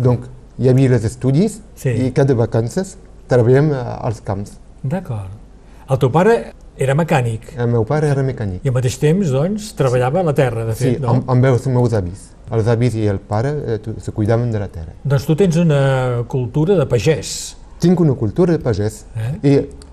Donc 0.02 0.26
hi 0.58 0.68
havia 0.68 0.90
els 0.94 1.04
estudis 1.04 1.60
Sí. 1.76 1.90
i 1.90 2.10
cada 2.12 2.34
vacances 2.34 2.96
treballem 3.28 3.72
a- 3.72 3.98
als 4.02 4.20
camps. 4.20 4.52
D'acord. 4.82 5.30
El 5.90 5.98
teu 5.98 6.10
pare 6.10 6.52
era 6.76 6.94
mecànic 6.94 7.54
El 7.56 7.68
meu 7.68 7.84
pare 7.84 8.08
era 8.08 8.22
mecànic. 8.22 8.60
i 8.64 8.68
al 8.68 8.74
mateix 8.74 8.98
temps, 8.98 9.30
doncs, 9.30 9.72
treballava 9.74 10.20
a 10.20 10.22
la 10.22 10.34
terra, 10.34 10.64
de 10.64 10.74
Sí, 10.74 10.84
fet, 10.92 11.00
no? 11.00 11.08
amb, 11.10 11.30
amb 11.30 11.44
els 11.44 11.66
meus 11.66 11.92
avis. 11.94 12.28
Els 12.50 12.66
avis 12.72 12.94
i 12.96 13.06
el 13.10 13.18
pare 13.20 13.50
eh, 13.74 13.78
se 14.00 14.12
cuidaven 14.16 14.50
de 14.52 14.58
la 14.62 14.68
terra. 14.72 14.94
Doncs 15.04 15.26
tu 15.28 15.34
tens 15.36 15.56
una 15.60 16.24
cultura 16.28 16.76
de 16.78 16.86
pagès 16.88 17.54
Tinc 17.78 18.00
una 18.00 18.14
cultura 18.18 18.56
de 18.56 18.62
pagès 18.62 19.04
Eh? 19.16 19.32
i 19.42 19.52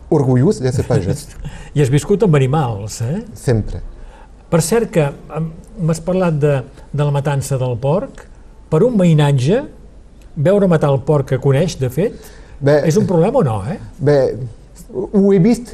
orgullós 0.09 0.61
de 0.61 0.71
ser 0.71 0.85
pagès, 0.87 1.27
i 1.75 1.81
has 1.83 1.89
viscut 1.93 2.23
amb 2.23 2.35
animals, 2.37 3.01
eh? 3.01 3.23
sempre. 3.33 3.81
Per 4.49 4.61
cert 4.61 4.89
que 4.93 5.09
m'has 5.81 5.99
parlat 6.05 6.37
de, 6.39 6.59
de 6.93 7.03
la 7.03 7.11
matança 7.11 7.57
del 7.61 7.75
porc. 7.81 8.23
Per 8.69 8.79
un 8.85 8.95
veïnatge, 8.97 9.63
veure 10.35 10.67
matar 10.69 10.89
el 10.93 10.99
porc 11.05 11.27
que 11.33 11.39
coneix, 11.41 11.75
de 11.81 11.89
fet, 11.89 12.15
Bé, 12.61 12.79
és 12.87 12.95
un 12.97 13.05
problema 13.05 13.41
o 13.41 13.43
no, 13.43 13.57
eh? 13.67 13.75
bé, 13.99 14.15
ho 14.95 15.33
he 15.33 15.39
vist 15.43 15.73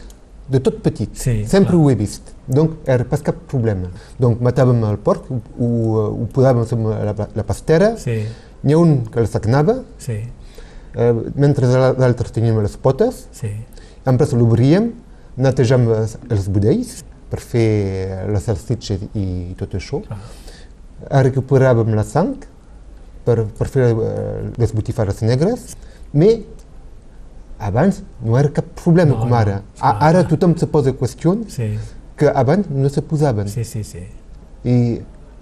de 0.51 0.59
tot 0.59 0.79
petit, 0.83 1.11
Sí, 1.15 1.35
sempre 1.47 1.75
clar. 1.75 1.81
ho 1.83 1.89
he 1.91 1.95
vist. 1.95 2.31
Donc 2.51 2.81
era 2.85 3.05
pas 3.07 3.21
cap 3.23 3.37
problema. 3.47 3.87
Donc 4.19 4.41
matàvem 4.43 4.81
el 4.89 4.97
porc, 4.99 5.29
ho, 5.31 5.67
ho, 6.11 6.25
posàvem 6.35 6.87
a 6.91 6.97
la, 7.11 7.15
la 7.39 7.45
pastera, 7.47 7.93
Sí, 8.01 8.21
N'hi 8.61 8.75
ha 8.75 8.77
un 8.77 8.91
que 9.09 9.17
el 9.17 9.25
sagnava, 9.25 9.79
sí, 9.97 10.19
eh, 10.93 11.13
mentre 11.33 11.65
l'altre 11.97 12.29
teníem 12.29 12.59
les 12.61 12.75
potes, 12.77 13.23
sí. 13.33 13.49
després 14.05 14.35
l'obríem, 14.37 14.91
netejàvem 15.41 15.87
els, 15.95 16.13
els 16.29 16.45
budells 16.53 16.91
per 17.31 17.39
fer 17.41 18.27
les 18.29 18.45
salsitxes 18.45 19.07
i 19.17 19.55
tot 19.57 19.73
això. 19.79 20.03
Clar. 20.05 20.19
Recuperàvem 21.25 21.95
la 21.97 22.03
sang 22.05 22.35
per, 23.25 23.39
per 23.57 23.67
fer 23.71 23.87
eh, 23.89 24.51
les 24.61 24.75
botifares 24.77 25.23
negres, 25.25 25.71
però 26.13 26.35
abans 27.61 28.03
no 28.21 28.37
era 28.37 28.49
cap 28.53 28.65
problema 28.83 29.13
No, 29.15 29.19
com 29.23 29.29
no, 29.33 29.37
ara. 29.37 29.57
A, 29.79 29.79
clar. 29.79 29.97
ara 30.11 30.23
tothom 30.29 30.53
se 30.57 30.67
posa 30.69 30.93
qüestions 30.97 31.53
Sí, 31.57 31.71
que 32.21 32.29
abans 32.43 32.69
no 32.69 32.89
se 32.93 33.01
posaven. 33.01 33.47
sí, 33.49 33.63
sí, 33.65 33.83
sí. 33.83 34.05
I 34.63 35.01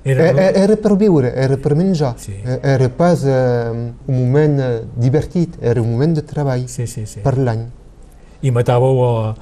Era, 0.09 0.29
era, 0.31 0.43
era 0.63 0.75
per 0.79 0.93
viure, 0.95 1.27
era 1.35 1.57
per 1.59 1.73
menjar. 1.75 2.13
Sí. 2.17 2.31
Era 2.63 2.87
pas 2.87 3.19
eh, 3.27 3.91
un 4.07 4.15
moment 4.15 4.55
divertit, 4.95 5.57
era 5.61 5.81
un 5.83 5.89
moment 5.91 6.15
de 6.15 6.21
treball 6.23 6.63
Sí, 6.71 6.85
sí, 6.87 7.03
sí. 7.05 7.19
per 7.19 7.33
l'any. 7.37 7.65
I 8.41 8.51
matàveu 8.55 9.01
eh, 9.03 9.33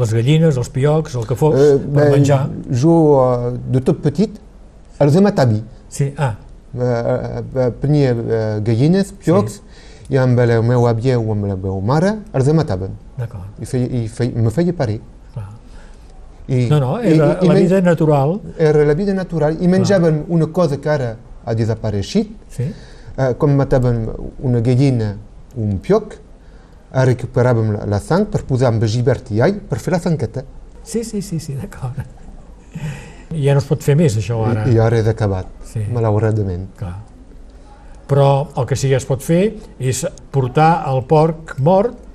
les 0.00 0.14
gallines, 0.16 0.56
els 0.56 0.70
piocs, 0.72 1.14
el 1.20 1.26
que 1.28 1.36
fos, 1.36 1.54
Eh, 1.60 1.76
per 1.76 2.06
ben, 2.08 2.12
menjar. 2.16 2.40
Jo, 2.72 2.94
eh, 3.20 3.52
de 3.76 3.82
tot 3.84 4.00
petit, 4.00 4.40
els 4.98 5.14
he 5.14 5.20
matat. 5.20 5.52
Sí, 5.92 6.08
ah, 6.16 6.34
Eh, 6.72 7.70
Prenia 7.80 8.10
eh, 8.12 8.60
gallines, 8.64 9.12
piocs, 9.12 9.60
i 10.12 10.16
amb 10.20 10.40
el 10.40 10.56
meu 10.62 10.86
avi 10.88 11.12
o 11.16 11.20
amb 11.32 11.46
la 11.48 11.56
meva 11.56 11.78
mare 11.80 12.10
els 12.32 12.48
he 12.48 12.52
mataven. 12.56 12.92
d'acord, 13.18 13.60
I, 13.60 13.64
feia, 13.66 13.86
i 13.86 14.08
feia, 14.08 14.32
me 14.36 14.50
feia 14.50 14.72
parir. 14.72 15.00
I, 16.48 16.66
No, 16.70 16.78
no, 16.80 16.98
era 16.98 17.10
i, 17.40 17.44
i 17.44 17.48
la 17.48 17.54
men- 17.54 17.62
vida 17.62 17.80
natural. 17.82 18.40
Era 18.58 18.84
la 18.84 18.94
vida 18.94 19.12
natural. 19.14 19.58
I 19.60 19.68
menjaven 19.68 20.24
una 20.28 20.46
cosa 20.52 20.78
que 20.80 20.88
ara 20.88 21.16
ha 21.44 21.54
desapareixit, 21.54 22.30
Sí, 22.48 22.72
Eh, 23.18 23.34
com 23.34 23.50
matàvem 23.58 24.04
una 24.46 24.60
gallina 24.62 25.16
o 25.56 25.60
un 25.60 25.78
pioc, 25.82 26.12
recuperàvem 26.94 27.72
la, 27.74 27.86
la 27.90 27.98
sang 27.98 28.26
per 28.30 28.44
posar 28.46 28.68
amb 28.70 28.84
gibert 28.86 29.32
i 29.34 29.40
all 29.42 29.56
per 29.68 29.78
fer 29.82 29.92
la 29.92 29.98
sangueta. 29.98 30.44
sí, 30.84 31.02
sí, 31.04 31.20
sí, 31.20 31.40
sí 31.40 31.54
d'acord. 31.54 31.98
I 33.34 33.42
ja 33.44 33.52
no 33.54 33.58
es 33.58 33.66
pot 33.66 33.82
fer 33.82 33.96
més, 33.96 34.14
això, 34.16 34.38
ara. 34.46 34.62
I, 34.70 34.76
I 34.76 34.78
ara 34.78 34.98
és 35.02 35.06
acabat, 35.10 35.46
Sí. 35.64 35.80
malauradament. 35.92 36.68
Clar. 36.78 36.94
Però 38.08 38.48
el 38.56 38.64
que 38.66 38.76
sí 38.76 38.88
que 38.88 38.96
es 38.96 39.04
pot 39.04 39.20
fer 39.20 39.56
és 39.78 40.06
portar 40.30 40.84
el 40.88 41.02
porc 41.04 41.58
mort 41.58 42.07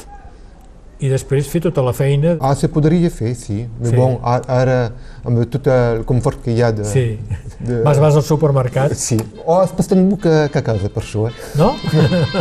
i 1.03 1.09
després 1.11 1.49
fer 1.51 1.59
tota 1.65 1.83
la 1.83 1.91
feina. 1.95 2.37
Ah, 2.39 2.53
se 2.55 2.69
podria 2.71 3.09
fer, 3.11 3.33
sí. 3.35 3.65
Però 3.81 3.91
Sí. 3.91 3.97
bon, 3.97 4.15
ara, 4.47 4.77
amb 5.27 5.43
tot 5.51 5.67
el 5.67 6.03
confort 6.07 6.39
que 6.45 6.55
hi 6.55 6.61
ha 6.63 6.71
de... 6.71 6.85
Sí, 6.87 7.05
de 7.59 7.81
vas, 7.83 7.99
vas 7.99 8.15
al 8.15 8.23
supermercat, 8.23 8.95
Sí. 8.95 9.19
O 9.45 9.59
és 9.65 9.75
bastant 9.75 10.07
bo 10.09 10.17
que, 10.17 10.33
que 10.53 10.59
a 10.63 10.65
casa, 10.71 10.89
per 10.93 11.03
això. 11.03 11.27
Eh? 11.27 11.33
no? 11.59 11.73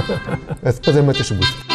És 0.71 0.79
pas 0.79 0.95
el 0.95 1.07
mateix 1.09 1.33
gust. 1.35 1.72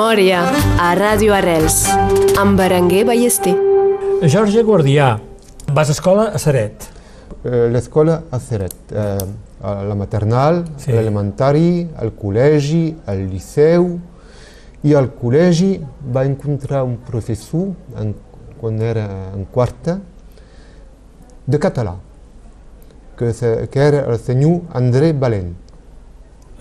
Memòria 0.00 0.38
a 0.80 0.94
Ràdio 0.96 1.34
Arrels 1.36 1.82
amb 2.40 2.56
Berenguer 2.56 3.02
Ballester. 3.04 3.52
Jorge 4.32 4.62
Guardià, 4.64 5.08
vas 5.76 5.90
a 5.90 5.92
escola 5.92 6.22
a 6.32 6.38
Saret. 6.40 6.86
Eh, 7.44 7.66
L'escola 7.68 8.14
a 8.32 8.38
Ceret, 8.40 8.94
eh, 8.96 9.18
a 9.60 9.74
la 9.84 9.94
maternal, 9.94 10.62
Sí. 10.78 10.84
sí. 10.86 10.92
l'elementari, 10.92 11.86
al 12.00 12.14
col·legi, 12.16 12.94
al 13.06 13.20
liceu, 13.28 13.98
i 14.82 14.94
al 14.94 15.10
col·legi 15.20 15.82
va 16.16 16.24
encontrar 16.24 16.82
un 16.84 16.96
professor, 16.96 17.68
en, 18.00 18.14
quan 18.58 18.80
era 18.80 19.04
en 19.36 19.44
quarta, 19.44 19.98
de 21.46 21.58
català, 21.58 21.96
que, 23.18 23.34
se, 23.34 23.68
que 23.70 23.78
era 23.80 24.06
el 24.10 24.18
senyor 24.18 24.62
André 24.72 25.12
Balent. 25.12 25.52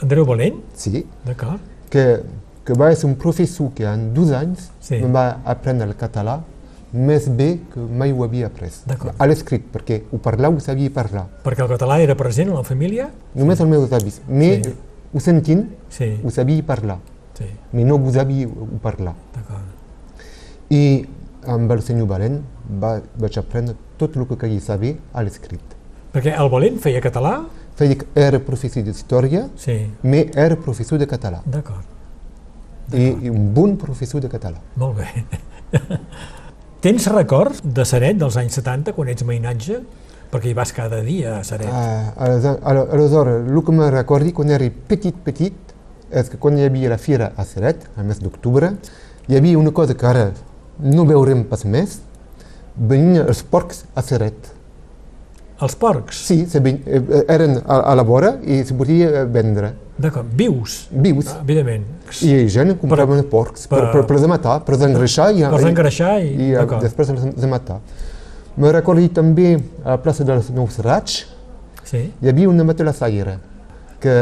Andreu 0.01 0.25
Valent, 0.25 0.60
Sí, 0.74 1.05
d'acord. 1.25 1.60
que, 1.89 2.19
que 2.69 2.75
va 2.77 2.91
ser 2.93 3.07
un 3.09 3.15
professor 3.17 3.71
que 3.73 3.83
en 3.89 4.13
dos 4.13 4.29
anys 4.31 4.67
Sí. 4.79 4.95
em 5.01 5.11
va 5.15 5.39
aprendre 5.43 5.88
el 5.89 5.95
català 5.97 6.35
més 6.93 7.25
bé 7.38 7.59
que 7.73 7.79
mai 7.81 8.11
ho 8.13 8.23
havia 8.23 8.47
après. 8.47 8.71
A 9.17 9.25
l'escrit, 9.27 9.63
perquè 9.73 10.03
ho 10.11 10.17
parlava, 10.17 10.55
ho 10.55 10.59
sabia 10.59 10.89
parlar. 10.93 11.25
Perquè 11.43 11.61
el 11.65 11.69
català 11.69 11.97
era 12.01 12.15
present 12.17 12.49
a 12.51 12.59
la 12.59 12.63
família? 12.63 13.09
Només 13.35 13.59
els 13.59 13.69
meus 13.69 13.91
avis. 13.91 14.21
Me, 14.27 14.61
Sí. 14.63 14.73
ho 15.13 15.19
sentint, 15.19 15.65
Sí, 15.89 16.19
ho 16.23 16.29
sabia 16.29 16.63
parlar, 16.63 16.99
sí, 17.38 17.45
però 17.73 17.85
no 17.85 17.95
ho 17.95 18.11
sabia 18.13 18.47
parlar. 18.81 19.15
I 20.69 21.05
amb 21.47 21.71
el 21.71 21.81
senyor 21.81 22.07
Balent 22.07 22.41
va, 22.81 22.99
vaig 23.17 23.38
aprendre 23.41 23.75
tot 23.97 24.15
el 24.15 24.27
que 24.29 24.38
calia 24.38 24.61
saber 24.61 24.97
a 25.13 25.23
l'escrit. 25.25 25.61
Perquè 26.13 26.36
el 26.38 26.49
Valent 26.49 26.77
feia 26.79 27.01
català? 27.01 27.39
Feia 27.79 27.95
era 28.15 28.39
professor 28.39 28.84
d'història, 28.84 29.47
Sí, 29.55 29.88
però 30.03 30.25
era 30.36 30.55
professor 30.55 30.99
de 30.99 31.08
català. 31.08 31.41
d'acord. 31.45 31.86
I, 32.93 33.10
I 33.25 33.32
un 33.32 33.54
bon 33.54 33.78
professor 33.78 34.21
de 34.21 34.30
català. 34.32 34.60
Molt 34.80 34.99
bé. 34.99 35.08
Tens 36.84 37.10
records 37.12 37.60
de 37.63 37.84
Saret 37.86 38.19
dels 38.19 38.38
anys 38.39 38.56
70, 38.62 38.93
quan 38.95 39.10
ets 39.12 39.25
mainatge? 39.28 39.82
Perquè 40.30 40.52
hi 40.52 40.56
vas 40.58 40.71
cada 40.73 41.02
dia 41.04 41.39
a 41.39 41.43
Saret. 41.43 41.69
Ah, 41.73 42.13
aleshores, 42.25 42.62
aleshores, 42.93 43.49
el 43.49 43.63
que 43.65 43.75
me 43.75 43.89
recordi 43.91 44.34
quan 44.38 44.54
era 44.54 44.69
petit, 44.88 45.17
petit, 45.25 45.73
és 46.10 46.30
que 46.30 46.38
quan 46.41 46.58
hi 46.58 46.65
havia 46.65 46.93
la 46.93 46.99
fira 47.02 47.34
a 47.38 47.45
Seret, 47.45 47.86
al 47.97 48.08
mes 48.10 48.21
d'octubre, 48.21 48.71
hi 49.28 49.38
havia 49.38 49.60
una 49.60 49.73
cosa 49.75 49.97
que 49.97 50.08
ara 50.08 50.30
no 50.80 51.06
veurem 51.10 51.43
pas 51.49 51.65
més, 51.65 51.99
venien 52.75 53.25
els 53.25 53.43
porcs 53.43 53.84
a 53.95 54.06
Seret. 54.06 54.54
Els 55.60 55.75
porcs? 55.75 56.23
Sí, 56.30 56.45
ven, 56.63 56.80
eh, 56.88 57.02
eren 57.28 57.60
a, 57.65 57.82
a 57.91 57.95
la 57.99 58.06
vora 58.08 58.38
i 58.47 58.62
se 58.63 58.78
podia 58.78 59.25
vendre 59.28 59.73
D'acord, 59.99 60.27
vius? 60.31 60.88
vius. 60.91 61.27
Ah, 61.33 61.41
evidentment. 61.43 61.83
I 62.23 62.45
gent 62.51 62.71
compraven 62.79 63.19
porcs 63.29 63.67
per, 63.67 63.79
per- 63.81 63.89
per, 63.91 64.05
per, 64.07 64.19
per 64.21 64.29
matar, 64.31 64.59
per 64.63 64.77
engreixar 64.88 65.33
i, 65.35 65.43
Per 65.43 65.65
engreixar 65.67 66.13
i... 66.23 66.29
i, 66.29 66.47
i 66.49 66.53
d'acord. 66.55 66.85
després 66.85 67.12
de 67.35 67.49
matar. 67.51 67.81
Me 68.59 68.71
recordi 68.75 69.09
també 69.15 69.57
a 69.83 69.97
la 69.97 69.99
plaça 70.03 70.23
dels 70.27 70.49
Nous 70.55 70.79
Raigs, 70.83 71.25
Sí, 71.89 72.03
hi 72.21 72.29
havia 72.29 72.49
una 72.51 72.62
matalassaire 72.67 73.39
que 74.03 74.15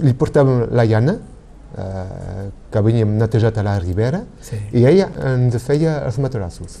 li 0.00 0.12
portàvem 0.16 0.62
la 0.72 0.84
llana, 0.88 1.18
eh, 1.76 2.46
que 2.72 2.80
havíem 2.80 3.16
netejat 3.20 3.58
a 3.60 3.64
la 3.66 3.74
ribera, 3.82 4.22
sí. 4.40 4.56
i 4.72 4.86
ella 4.88 5.10
ens 5.34 5.58
feia 5.66 5.98
els 6.06 6.16
matalassos. 6.24 6.78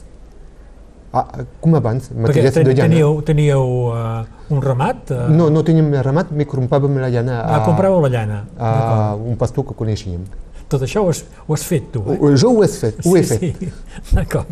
Ah, 1.12 1.44
com 1.60 1.76
abans, 1.76 2.08
ten, 2.08 2.64
de 2.64 2.74
llana. 2.74 2.88
teníeu, 2.88 3.20
teníeu 3.28 3.62
uh, 3.92 4.24
un 4.50 4.60
ramat? 4.62 5.10
Uh, 5.10 5.28
No, 5.34 5.48
no 5.50 5.62
teníem 5.64 5.92
ramat, 6.02 6.30
me 6.30 6.44
compràvem 6.46 6.98
la 7.00 7.08
llana 7.10 7.40
Ah, 7.44 7.62
compràveu 7.66 8.00
la 8.02 8.08
llana. 8.08 8.44
a 8.58 9.14
un 9.14 9.36
pastor 9.36 9.64
que 9.66 9.74
coneixíem. 9.74 10.24
Tot 10.68 10.82
això 10.82 11.02
ho 11.04 11.10
has, 11.10 11.24
ho 11.46 11.54
has 11.54 11.62
fet 11.62 11.92
tu, 11.92 12.00
eh? 12.10 12.36
Jo 12.36 12.50
ho 12.50 12.62
he 12.64 12.68
fet, 12.68 12.96
ho 13.06 13.16
he 13.16 13.22
sí, 13.22 13.36
fet. 13.38 13.58
sí. 13.58 13.72
D'acord. 14.16 14.46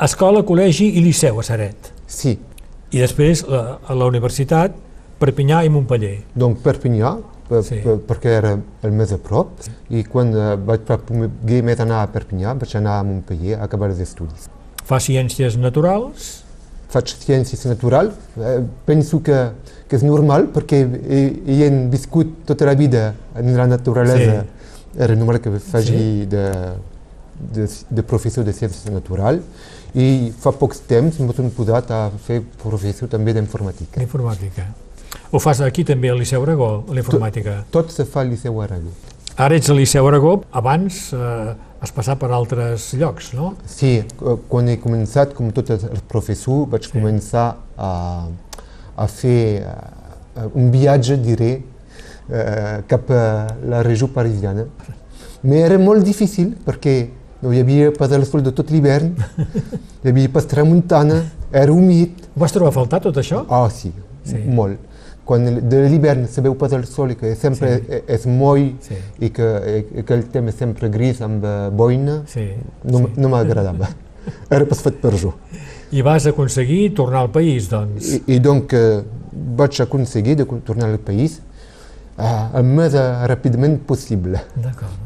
Escola, 0.00 0.42
col·legi 0.42 0.88
i 0.98 1.00
liceu 1.04 1.38
a 1.38 1.42
Saret. 1.46 1.92
Sí. 2.06 2.38
I 2.92 2.98
després 2.98 3.44
la, 3.48 3.78
a 3.86 3.94
la 3.94 4.06
universitat, 4.10 4.74
Perpinyà 5.22 5.64
i 5.64 5.68
Montpeller. 5.70 6.24
Donc 6.34 6.58
Perpinyà, 6.64 7.14
per, 7.48 7.62
Sí. 7.62 7.78
per, 7.84 7.98
perquè 8.08 8.32
era 8.40 8.56
el 8.82 8.90
més 8.92 9.12
a 9.12 9.18
prop, 9.18 9.52
i 9.90 10.02
quan 10.04 10.34
eh, 10.34 10.56
vaig 10.56 10.80
poder 10.82 11.62
més 11.62 11.78
anar 11.80 12.02
a 12.02 12.08
Perpinyà, 12.10 12.56
vaig 12.58 12.74
anar 12.76 12.98
a 12.98 13.04
Montpellier 13.06 13.60
a 13.60 13.64
acabar 13.64 13.88
els 13.90 14.00
estudis. 14.00 14.48
Fa 14.84 14.98
ciències 14.98 15.56
naturals, 15.56 16.41
faig 16.92 17.12
ciències 17.16 17.64
naturals, 17.66 18.14
eh, 18.38 18.60
penso 18.86 19.22
que, 19.24 19.36
que 19.88 19.96
és 19.96 20.04
normal 20.04 20.48
perquè 20.52 20.82
he, 21.08 21.22
he 21.56 21.68
viscut 21.92 22.42
tota 22.48 22.68
la 22.68 22.74
vida 22.78 23.14
en 23.36 23.52
la 23.56 23.66
naturalesa. 23.66 24.42
Era 24.98 25.14
normal 25.16 25.40
que 25.40 25.50
faci 25.58 25.92
Sí. 25.96 26.26
de, 26.28 26.44
de, 27.54 27.68
de 27.88 28.02
professor 28.02 28.44
de 28.44 28.52
ciències 28.52 28.92
naturals 28.92 29.40
i 29.94 30.32
fa 30.38 30.52
pocs 30.52 30.82
temps 30.88 31.18
m'he 31.20 31.50
posat 31.56 31.90
a 31.92 32.10
fer 32.26 32.42
professor 32.62 33.08
també 33.08 33.32
d'informàtica. 33.32 33.98
d'informàtica. 33.98 34.68
Ho 35.32 35.38
fas 35.40 35.60
aquí 35.64 35.84
també 35.84 36.10
al 36.10 36.18
Liceu 36.20 36.42
Aragó, 36.44 36.84
l'informàtica. 36.92 37.64
Tot 37.70 37.90
se 37.92 38.04
fa 38.04 38.20
al 38.20 38.28
Liceu 38.32 38.60
Aragó. 38.60 38.92
Ara 39.36 39.56
ets 39.56 39.70
al 39.72 39.76
Liceu 39.80 40.06
Aragó, 40.06 40.42
abans 40.52 41.12
eh, 41.16 41.54
has 41.82 41.92
passat 41.94 42.18
per 42.20 42.28
altres 42.36 42.90
llocs, 43.00 43.30
no? 43.34 43.54
Sí, 43.66 43.94
eh, 44.04 44.34
quan 44.50 44.68
he 44.68 44.76
començat, 44.82 45.32
com 45.34 45.48
tots 45.54 45.72
els 45.78 46.02
professors, 46.08 46.68
vaig 46.70 46.84
Sí. 46.84 46.92
començar 46.92 47.46
a, 47.78 47.92
a 48.96 49.06
fer 49.08 49.64
eh, 49.64 50.46
un 50.52 50.68
viatge, 50.74 51.16
diré, 51.24 51.52
eh, 52.28 52.82
cap 52.86 53.10
a 53.10 53.24
la 53.72 53.82
regió 53.82 54.08
parisiana. 54.12 54.66
Però 55.42 55.58
era 55.64 55.78
molt 55.80 56.04
difícil 56.06 56.52
perquè 56.66 57.08
no 57.42 57.50
hi 57.52 57.58
havia 57.64 57.90
pas 57.96 58.12
el 58.14 58.24
sol 58.28 58.44
de 58.46 58.52
tot 58.54 58.68
l'hivern, 58.70 59.16
hi 60.04 60.08
havia 60.12 60.28
pas 60.30 60.44
tramuntana, 60.46 61.22
era 61.50 61.72
humit. 61.72 62.28
Ho 62.36 62.40
vas 62.44 62.52
trobar 62.52 62.70
a 62.70 62.76
faltar 62.76 63.00
tot 63.02 63.16
això? 63.16 63.46
Ah, 63.48 63.68
Sí. 63.70 63.90
sí. 64.24 64.36
molt. 64.46 64.78
Quan 65.24 65.46
el- 65.46 65.60
de 65.68 65.88
l'hivern 65.88 66.26
se 66.26 66.40
veu 66.42 66.54
pas 66.58 66.72
el 66.72 66.84
sol 66.86 67.12
i 67.12 67.14
que 67.16 67.34
sempre 67.36 67.76
Sí. 67.78 68.02
és 68.08 68.26
moll 68.26 68.72
Sí. 68.80 68.94
i 69.20 69.30
que, 69.30 69.84
i 69.96 70.02
que 70.02 70.14
el 70.14 70.24
temps 70.24 70.48
és 70.48 70.54
sempre 70.58 70.88
gris 70.88 71.20
amb 71.22 71.44
eh, 71.44 71.68
boina, 71.70 72.22
Sí. 72.26 72.48
no, 72.84 72.98
sí. 72.98 73.06
no 73.16 73.28
m'agradava. 73.28 73.88
Era 74.50 74.66
pas 74.66 74.80
fet 74.82 75.00
per 75.00 75.12
jo. 75.16 75.34
I 75.92 76.02
vas 76.02 76.26
aconseguir 76.26 76.94
tornar 76.94 77.20
al 77.20 77.30
país, 77.30 77.68
doncs. 77.68 78.14
I, 78.14 78.22
i 78.34 78.38
donc 78.40 78.72
eh, 78.72 79.02
vaig 79.32 79.80
aconseguir 79.80 80.36
de 80.36 80.44
tornar 80.64 80.88
al 80.90 80.98
país 80.98 81.40
eh, 82.18 82.46
el 82.58 82.64
més 82.64 82.94
eh, 82.94 83.26
ràpidament 83.28 83.78
possible. 83.86 84.40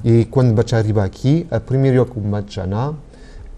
I 0.04 0.24
quan 0.30 0.54
vaig 0.54 0.72
arribar 0.74 1.04
aquí, 1.04 1.46
el 1.50 1.60
primer 1.60 1.92
lloc 1.94 2.16
on 2.16 2.30
vaig 2.30 2.58
anar 2.58 2.94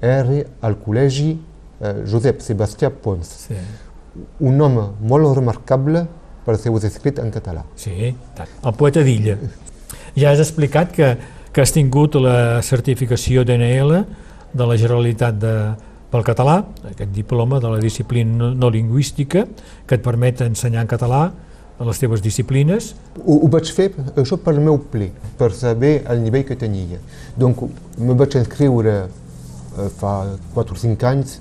era 0.02 0.42
al 0.62 0.76
col·legi 0.82 1.36
eh, 1.80 1.94
Josep 2.06 2.40
Sebastià 2.40 2.90
Pons, 2.90 3.28
Sí. 3.48 3.54
un 4.40 4.60
home 4.60 4.88
molt 5.00 5.36
remarcable 5.36 6.06
per 6.48 6.56
els 6.56 6.64
seus 6.64 6.86
escrits 6.88 7.20
en 7.20 7.28
català. 7.28 7.66
Sí, 7.76 8.08
el 8.08 8.72
poeta 8.80 9.02
d'Illa. 9.04 9.36
Ja 10.16 10.30
has 10.32 10.40
explicat 10.40 10.94
que, 10.96 11.10
que 11.52 11.60
has 11.60 11.74
tingut 11.76 12.16
la 12.16 12.62
certificació 12.64 13.44
d'NL 13.44 13.98
de 14.56 14.68
la 14.70 14.78
Generalitat 14.80 15.36
de, 15.42 15.52
pel 16.08 16.24
català, 16.24 16.62
aquest 16.88 17.12
diploma 17.12 17.60
de 17.60 17.74
la 17.74 17.82
disciplina 17.82 18.32
no, 18.32 18.48
no 18.56 18.70
lingüística, 18.72 19.44
que 19.84 19.98
et 19.98 20.04
permet 20.04 20.40
ensenyar 20.46 20.86
en 20.86 20.90
català 20.90 21.20
a 21.78 21.86
les 21.86 22.00
teves 22.00 22.24
disciplines. 22.24 22.94
Ho, 23.20 23.42
ho 23.44 23.50
vaig 23.52 23.68
fer 23.74 23.90
això 24.16 24.40
pel 24.40 24.62
meu 24.64 24.80
ple, 24.92 25.10
per 25.38 25.52
saber 25.54 25.98
el 26.08 26.24
nivell 26.24 26.46
que 26.48 26.56
tenia. 26.56 27.02
Donc, 27.36 27.60
me 28.00 28.16
vaig 28.16 28.38
inscriure 28.40 28.96
eh, 29.04 29.90
fa 30.00 30.14
4 30.56 30.78
o 30.78 30.80
5 30.80 31.12
anys, 31.12 31.38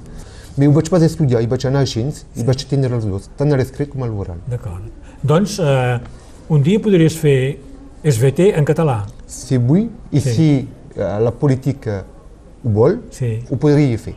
però 0.58 0.70
ho 0.72 0.74
vaig 0.74 0.90
pas 0.90 1.04
estudiar, 1.06 1.42
i 1.44 1.48
vaig 1.48 1.66
anar 1.70 1.84
així, 1.86 2.02
i 2.36 2.44
vaig 2.44 2.66
tindre 2.70 2.94
els 2.98 3.06
dos, 3.06 3.30
tant 3.38 3.54
a 3.54 3.58
l'escrit 3.60 3.90
com 3.94 4.04
a 4.04 4.08
l'oral. 4.10 4.40
D'acord. 4.50 4.90
Doncs 5.24 5.60
eh, 5.60 6.00
un 6.50 6.64
dia 6.64 6.80
podries 6.82 7.16
fer 7.18 7.58
SVT 8.04 8.52
en 8.58 8.66
català. 8.66 9.04
Si 9.28 9.58
vull, 9.58 9.88
i 10.12 10.20
Sí. 10.20 10.34
si 10.34 10.68
eh, 10.96 11.20
la 11.22 11.32
política 11.32 12.04
ho 12.64 12.70
vol, 12.70 13.00
Sí. 13.12 13.40
ho 13.50 13.56
podria 13.56 13.98
fer. 13.98 14.16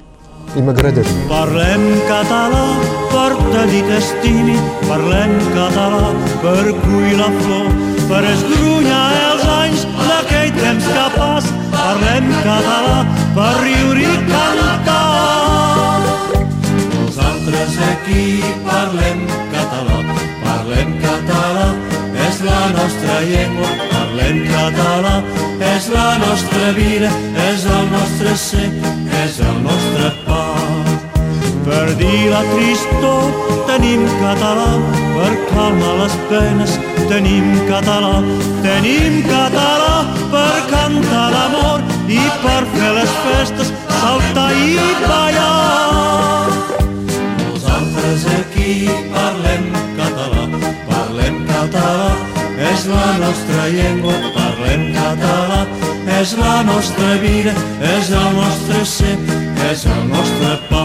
I 0.57 0.63
m'agradaria. 0.63 1.27
Parlem 1.29 1.83
català 2.09 2.65
per 3.13 3.37
tenir 3.53 3.83
t'estimi, 3.87 4.57
parlem 4.89 5.37
català 5.55 6.09
per 6.43 6.73
cuir 6.81 7.17
la 7.21 7.29
flor, 7.43 7.69
per 8.09 8.23
esgrunyar 8.25 9.05
els 9.31 9.45
anys 9.45 9.85
d'aquell 10.09 10.51
temps 10.59 10.89
que 10.97 11.07
pas. 11.19 11.45
Parlem 11.71 12.27
català 12.43 13.05
per 13.37 13.53
riure 13.63 14.01
i 14.03 14.20
aquí 17.89 18.41
parlem 18.67 19.23
català, 19.53 19.99
parlem 20.45 20.93
català, 21.05 21.67
és 22.29 22.41
la 22.47 22.61
nostra 22.77 23.19
llengua, 23.29 23.71
parlem 23.93 24.41
català, 24.49 25.15
és 25.75 25.89
la 25.95 26.09
nostra 26.25 26.73
vida, 26.79 27.11
és 27.49 27.67
el 27.77 27.87
nostre 27.95 28.37
ser, 28.37 28.69
és 29.25 29.41
el 29.41 29.63
nostre 29.67 30.13
pa. 30.27 30.45
per 31.65 31.95
dir 32.01 32.31
la 32.33 32.41
tristor 32.51 33.51
tenim 33.69 34.07
català, 34.23 34.71
per 35.15 35.33
calmar 35.53 35.93
les 36.01 36.17
penes 36.31 36.79
tenim 37.11 37.53
català, 37.69 38.17
tenim 38.65 39.21
català 39.29 39.95
per 40.35 40.57
cantar 40.73 41.29
l'amor 41.37 41.87
i 42.09 42.21
per 42.43 42.61
fer 42.75 42.93
les 42.99 43.17
festes 43.29 43.73
saltar 44.01 44.51
i 44.57 44.77
ballar. 45.07 46.40
Parlem 48.71 49.65
català, 49.97 50.45
parlem 50.87 51.39
català, 51.49 52.11
és 52.69 52.85
la 52.87 53.07
nostra 53.19 53.65
llengua, 53.73 54.15
parlem 54.37 54.85
català, 54.95 55.65
és 56.21 56.37
la 56.39 56.61
nostra 56.69 57.17
vida, 57.19 57.55
és 57.97 58.13
el 58.15 58.29
nostre 58.37 58.85
ser, 58.87 59.17
és 59.73 59.83
el 59.91 60.05
nostre 60.13 60.53
pa. 60.69 60.85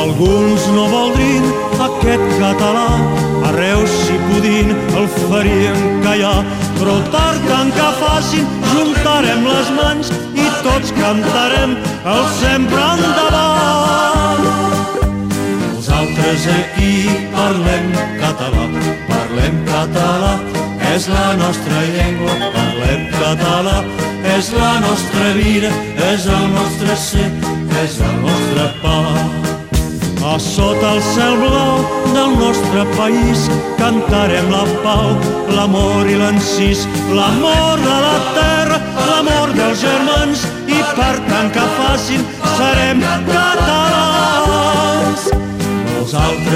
Alguns 0.00 0.66
no 0.74 0.88
voldrien 0.90 1.46
aquest 1.86 2.26
català, 2.42 2.88
arreu 3.52 3.86
si 3.94 4.18
podien 4.26 4.74
el 4.98 5.06
farien 5.30 6.02
callar, 6.02 6.40
però 6.80 6.98
tard 7.14 7.46
tant 7.46 7.70
que 7.78 7.92
facin 8.02 8.50
juntarem 8.72 9.46
les 9.46 9.70
mans 9.78 10.10
i 10.34 10.50
tots 10.66 10.90
cantarem 10.98 11.78
el 12.16 12.24
sempre 12.42 12.90
endavant. 12.98 13.70
Nosaltres 16.30 16.54
aquí 16.62 17.10
parlem 17.34 17.86
català, 18.20 18.66
parlem 19.08 19.56
català, 19.66 20.34
és 20.94 21.08
la 21.10 21.32
nostra 21.34 21.80
llengua, 21.90 22.36
parlem 22.54 23.02
català, 23.16 23.80
és 24.36 24.52
la 24.54 24.78
nostra 24.84 25.32
vida, 25.34 25.72
és 26.12 26.28
el 26.30 26.46
nostre 26.54 26.94
ser, 27.02 27.26
és 27.82 27.98
el 27.98 28.14
nostre 28.22 28.68
pa. 28.78 29.00
A 30.30 30.38
sota 30.38 30.92
el 30.94 31.02
cel 31.02 31.34
blau 31.42 31.82
del 32.14 32.38
nostre 32.38 32.86
país 32.94 33.48
cantarem 33.82 34.54
la 34.54 34.62
pau, 34.84 35.10
l'amor 35.50 36.06
i 36.06 36.14
l'encís, 36.20 36.86
l'amor 37.10 37.82
de 37.82 37.98
la 38.06 38.18
terra, 38.38 38.78
l'amor 39.08 39.56
dels 39.58 39.82
germans. 39.82 40.46
I 40.70 40.78
per 40.94 41.16
tant 41.26 41.50
que 41.50 41.66
facin 41.80 42.22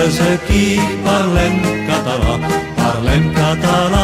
Nosaltres 0.05 0.39
aquí 0.39 0.79
parlem 1.01 1.55
català, 1.89 2.33
parlem 2.77 3.23
català, 3.33 4.03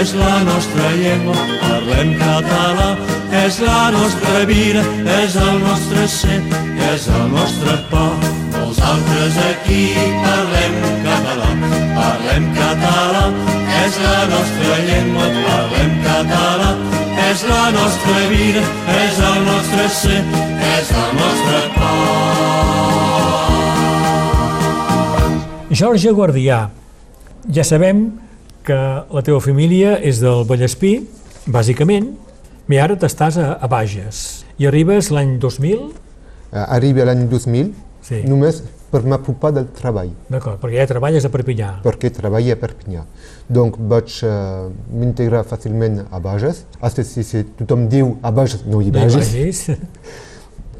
és 0.00 0.14
la 0.16 0.38
nostra 0.40 0.92
llengua, 0.96 1.34
parlem 1.60 2.14
català, 2.16 2.86
és 3.42 3.58
la 3.60 3.90
nostra 3.92 4.46
vida, 4.48 4.80
és 5.18 5.36
el 5.36 5.58
nostre 5.60 6.06
ser, 6.08 6.38
és 6.88 7.08
el 7.12 7.28
nostre 7.34 7.76
pa. 7.90 8.06
Nosaltres 8.56 9.36
aquí 9.50 9.82
parlem 10.24 10.78
català, 11.04 11.50
parlem 11.98 12.48
català, 12.56 13.24
és 13.84 13.98
la 14.00 14.20
nostra 14.32 14.78
llengua, 14.88 15.26
parlem 15.44 15.98
català, 16.06 16.70
és 17.28 17.44
la 17.50 17.66
nostra 17.76 18.24
vida, 18.32 18.64
és 18.96 19.20
el 19.32 19.44
nostre 19.50 19.90
ser, 20.00 20.22
és 20.78 20.96
el 21.04 21.12
nostre 21.20 21.66
pa. 21.76 22.73
Jorge 25.74 26.12
Guardià, 26.14 26.68
ja 27.50 27.64
sabem 27.66 28.04
que 28.64 28.76
la 29.10 29.22
teva 29.26 29.40
família 29.42 29.96
és 30.00 30.20
del 30.22 30.44
Vallespí, 30.48 30.94
bàsicament, 31.50 32.12
i 32.70 32.78
ara 32.80 32.96
t'estàs 32.96 33.36
a, 33.42 33.50
a 33.60 33.68
Bages. 33.68 34.44
I 34.60 34.68
arribes 34.70 35.10
l'any 35.14 35.36
2000, 35.42 35.92
Uh, 36.54 36.60
arriba 36.70 37.02
l'any 37.02 37.24
2000 37.26 37.72
Sí. 38.06 38.20
només 38.30 38.60
per 38.92 39.00
m'apropar 39.02 39.48
del 39.56 39.64
treball, 39.74 40.12
d'acord, 40.30 40.60
perquè 40.62 40.76
ja 40.78 40.86
treballes 40.86 41.24
a 41.26 41.30
Perpinyà. 41.32 41.70
perquè 41.82 42.12
treballava 42.14 42.52
a 42.54 42.58
Perpinyà. 42.60 43.00
Donc 43.48 43.74
vaig 43.90 44.12
uh, 44.22 44.68
m'integrar 44.92 45.40
fàcilment 45.50 46.04
a 46.12 46.20
Bages. 46.22 46.60
Asta 46.80 47.02
si, 47.02 47.24
si 47.26 47.42
tothom 47.58 47.88
diu 47.90 48.12
a 48.22 48.30
Bages, 48.30 48.62
no 48.70 48.78
hi 48.84 48.92
No 48.94 49.02
hi 49.02 49.10
vagis. 49.16 49.64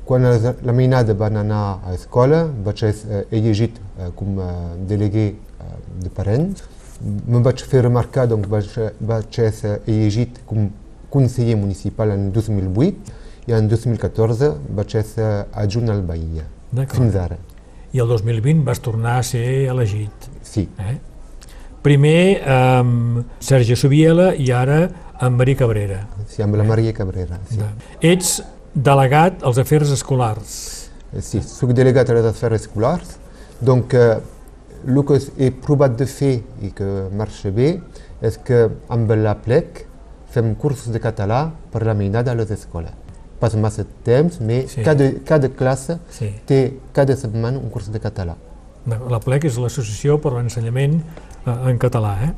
Quan 0.04 0.22
la, 0.26 0.54
la 0.62 0.72
mainada 0.76 1.14
van 1.16 1.36
anar 1.40 1.80
a 1.86 1.94
escola, 1.96 2.42
vaig 2.66 2.82
ser 2.82 3.24
elegit 3.32 3.78
uh, 3.80 4.10
com 4.16 4.36
uh, 4.36 4.48
delegué 4.88 5.30
uh, 5.32 5.76
de 6.02 6.10
parents. 6.12 6.64
Me 7.04 7.40
vaig 7.42 7.62
fer 7.68 7.82
remarcar, 7.86 8.26
donc 8.28 8.46
vaig, 8.52 8.68
vaig 9.00 9.40
ser 9.52 9.78
elegit 9.86 10.42
com 10.48 10.68
conseller 11.14 11.56
municipal 11.56 12.10
en 12.10 12.30
2008 12.34 13.22
i 13.46 13.52
en 13.54 13.68
2014 13.68 14.52
vaig 14.76 14.94
ser 15.04 15.30
adjunt 15.52 15.90
al 15.92 16.02
Bahia, 16.06 16.46
fins 16.90 17.16
ara. 17.20 17.36
I 17.94 18.00
el 18.02 18.08
2020 18.10 18.64
vas 18.66 18.80
tornar 18.82 19.18
a 19.20 19.22
ser 19.22 19.44
elegit. 19.70 20.30
Sí, 20.42 20.68
Eh? 20.78 20.96
Primer 21.84 22.40
amb 22.48 23.26
Sergi 23.44 23.76
Subiela 23.76 24.30
i 24.40 24.46
ara 24.56 24.88
amb 25.20 25.36
Marí 25.36 25.54
Cabrera. 25.54 26.06
sí, 26.26 26.40
amb 26.42 26.56
la 26.56 26.64
Maria 26.64 26.94
Cabrera. 26.96 27.38
Sí. 27.50 27.60
Ets 28.00 28.42
delegat 28.74 29.42
als 29.42 29.58
afers 29.58 29.90
escolars. 29.94 30.90
Sí, 31.22 31.40
soc 31.46 31.72
delegat 31.76 32.10
a 32.10 32.14
les 32.16 32.26
afers 32.26 32.60
escolars. 32.64 33.16
Donc, 33.60 33.94
eh, 33.94 34.18
el 34.86 35.04
que 35.06 35.20
he 35.38 35.50
provat 35.50 35.96
de 35.96 36.06
fer 36.06 36.42
i 36.62 36.70
que 36.74 37.08
marxa 37.16 37.50
bé 37.50 37.80
és 38.20 38.36
que 38.44 38.68
amb 38.88 39.10
la 39.16 39.34
plec 39.40 39.86
fem 40.34 40.54
cursos 40.54 40.92
de 40.92 41.00
català 41.00 41.52
per 41.72 41.84
la 41.86 41.94
mainada 41.94 42.32
a 42.32 42.34
les 42.34 42.50
escoles. 42.50 42.92
Pas 43.40 43.54
massa 43.56 43.84
temps, 44.04 44.40
mais 44.40 44.70
Sí. 44.72 44.82
cada, 44.82 45.10
cada 45.24 45.48
classe 45.48 45.98
Sí. 46.10 46.32
té 46.46 46.78
cada 46.92 47.16
setmana 47.16 47.58
un 47.58 47.70
curs 47.70 47.90
de 47.92 48.00
català. 48.00 48.36
La 48.86 49.18
PLEC 49.20 49.44
és 49.44 49.56
l'Associació 49.56 50.20
per 50.20 50.32
l'Ensenyament 50.32 51.00
eh, 51.46 51.70
en 51.70 51.78
Català. 51.78 52.18
Eh? 52.24 52.32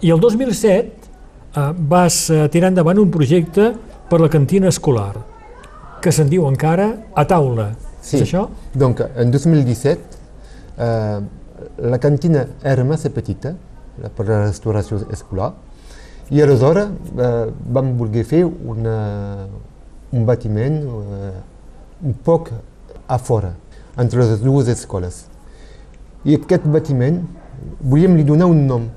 I 0.00 0.10
el 0.10 0.18
2007 0.20 0.92
eh, 1.56 1.72
vas 1.78 2.30
eh, 2.30 2.48
tirar 2.48 2.68
endavant 2.68 2.98
un 2.98 3.10
projecte 3.10 3.74
per 4.10 4.20
la 4.20 4.28
cantina 4.28 4.68
escolar, 4.68 5.14
que 6.04 6.12
se'n 6.12 6.28
diu 6.28 6.44
encara 6.48 6.90
A 7.16 7.24
Taula. 7.28 7.70
Sí. 8.04 8.18
És 8.18 8.26
això? 8.26 8.48
Donc, 8.76 9.00
en 9.00 9.30
2017, 9.32 10.18
eh, 10.76 11.20
la 11.90 11.98
cantina 11.98 12.44
era 12.62 12.84
massa 12.84 13.08
petita 13.10 13.54
per 14.16 14.26
la 14.28 14.42
restauració 14.44 15.00
escolar 15.14 15.54
i 16.32 16.40
aleshores 16.42 16.88
eh, 17.20 17.52
vam 17.76 17.92
voler 17.98 18.24
fer 18.24 18.42
una, 18.44 18.96
un 20.12 20.24
batiment 20.24 20.80
eh, 20.84 21.32
un 22.04 22.16
poc 22.24 22.50
a 23.08 23.18
fora, 23.18 23.54
entre 24.00 24.24
les 24.24 24.40
dues 24.42 24.68
escoles. 24.72 25.24
I 26.24 26.36
aquest 26.38 26.64
batiment 26.72 27.20
volíem 27.80 28.16
li 28.16 28.24
donar 28.24 28.48
un 28.50 28.64
nom. 28.68 28.88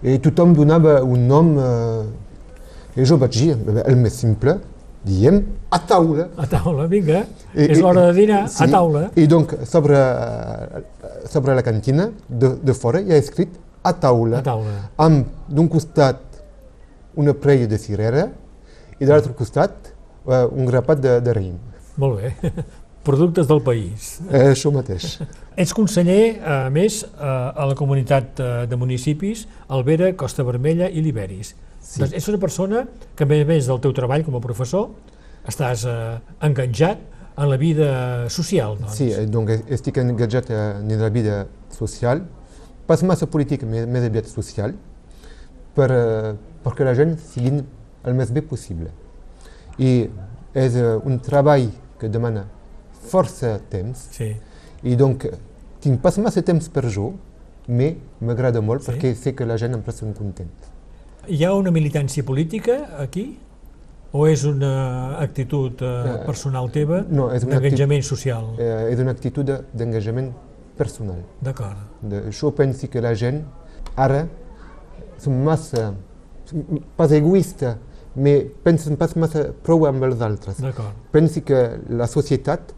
I 0.00 0.16
tothom 0.24 0.54
donava 0.56 1.00
un 1.04 1.28
nom 1.28 1.52
eh, 1.60 3.00
i 3.00 3.06
jo 3.06 3.20
vaig 3.20 3.36
dir, 3.36 3.54
el 3.84 3.96
més 4.00 4.16
simple, 4.18 4.56
diem 5.04 5.40
a 5.70 5.78
taula. 5.86 6.28
A 6.36 6.46
taula, 6.46 6.86
vinga. 6.90 7.24
I- 7.54 7.70
és 7.72 7.80
l'hora 7.80 8.06
de 8.10 8.12
dinar, 8.20 8.42
sí, 8.48 8.64
a 8.64 8.68
taula. 8.70 9.10
I 9.16 9.26
donc, 9.26 9.54
sobre, 9.66 9.96
sobre 11.28 11.54
la 11.54 11.62
cantina, 11.62 12.10
de, 12.28 12.54
de 12.62 12.74
fora, 12.74 13.00
hi 13.00 13.12
ha 13.12 13.16
escrit 13.20 13.54
a 13.82 13.92
taula, 13.96 14.38
A 14.38 14.42
taula. 14.44 14.74
amb 15.00 15.26
d'un 15.48 15.68
costat 15.68 16.20
una 17.16 17.32
preia 17.34 17.66
de 17.66 17.78
cirera 17.78 18.28
i 19.00 19.04
de 19.04 19.10
l'altre 19.10 19.32
costat 19.34 19.72
eh, 20.28 20.44
un 20.52 20.66
grapat 20.68 21.00
de, 21.00 21.16
de 21.24 21.32
raïm. 21.34 21.56
Molt 22.00 22.20
bé. 22.20 22.34
Productes 23.04 23.48
del 23.48 23.62
país. 23.64 24.18
Eh, 24.28 24.50
això 24.52 24.68
mateix. 24.72 25.14
Ets 25.56 25.72
conseller, 25.74 26.36
a 26.44 26.68
més, 26.70 27.00
eh, 27.02 27.24
a 27.24 27.64
la 27.66 27.74
comunitat 27.74 28.38
eh, 28.44 28.50
de 28.68 28.76
municipis 28.76 29.46
Alvera, 29.72 30.12
Costa 30.20 30.44
Vermella 30.44 30.88
i 30.92 31.00
Liberis. 31.02 31.54
Sí. 31.90 31.98
Doncs 31.98 32.12
ets 32.14 32.28
una 32.30 32.38
persona 32.38 32.84
que, 33.18 33.24
a 33.24 33.26
més 33.26 33.40
a 33.42 33.46
més 33.48 33.66
del 33.66 33.80
teu 33.82 33.94
treball 33.96 34.22
com 34.22 34.36
a 34.38 34.42
professor, 34.44 34.92
estàs 35.50 35.82
eh, 35.90 36.20
enganjat 36.46 37.00
en 37.34 37.50
la 37.50 37.56
vida 37.58 38.28
social. 38.30 38.76
Doncs. 38.78 38.94
Sí, 38.94 39.08
eh, 39.10 39.26
donc 39.26 39.50
estic 39.50 39.98
engajat 39.98 40.52
eh, 40.54 40.60
en 40.84 40.94
la 41.00 41.10
vida 41.10 41.40
social, 41.74 42.22
pas 42.86 43.02
massa 43.02 43.26
política, 43.26 43.66
més, 43.66 43.88
més 43.90 44.06
aviat 44.06 44.30
social, 44.30 44.76
per, 45.74 45.90
eh, 45.90 46.32
perquè 46.62 46.86
la 46.86 46.94
gent 46.94 47.16
sigui 47.32 47.56
el 47.58 48.18
més 48.18 48.30
bé 48.30 48.44
possible. 48.46 48.92
I 49.82 50.06
és 50.54 50.76
un 51.06 51.18
treball 51.22 51.70
que 51.98 52.10
demana 52.10 52.44
força 53.10 53.56
temps, 53.70 54.08
sí. 54.14 54.34
i 54.86 54.96
donc 54.98 55.26
tinc 55.82 55.98
pas 56.02 56.18
massa 56.22 56.42
temps 56.46 56.70
per 56.70 56.86
jo, 56.86 57.14
mais 57.70 57.96
m'agrada 58.20 58.60
molt 58.60 58.82
Sí? 58.84 58.90
perquè 58.92 59.14
sé 59.14 59.34
que 59.34 59.46
la 59.46 59.56
gent 59.58 59.74
em 59.74 59.82
sent 59.90 60.14
content. 60.14 60.69
Hi 61.28 61.44
ha 61.44 61.52
una 61.54 61.70
militància 61.70 62.24
política 62.24 62.78
aquí? 62.98 63.24
O 64.12 64.24
és 64.26 64.42
una 64.48 65.18
actitud 65.22 65.82
eh, 65.86 65.88
Eh, 66.10 66.14
personal 66.26 66.70
teva 66.74 67.02
no, 67.08 67.28
d'enganjament 67.30 68.02
social? 68.02 68.48
Eh, 68.58 68.88
és 68.92 68.98
una 68.98 69.12
actitud 69.14 69.44
de- 69.46 69.60
d'engajament 69.72 70.32
personal. 70.76 71.20
D'acord. 71.40 71.76
De, 72.02 72.22
jo 72.32 72.50
penso 72.50 72.88
que 72.90 73.00
la 73.00 73.12
gent 73.14 73.44
ara 73.96 74.24
són 75.18 75.44
massa, 75.44 75.92
són 76.48 76.80
pas 76.96 77.12
egoista, 77.12 77.76
mais 78.16 78.48
pensen 78.64 78.96
pas 78.96 79.14
massa 79.14 79.52
prou 79.62 79.86
amb 79.86 80.02
els 80.02 80.20
altres. 80.20 80.58
D'acord. 80.60 80.96
Penso 81.12 81.44
que 81.44 81.78
la 81.90 82.06
societat 82.08 82.72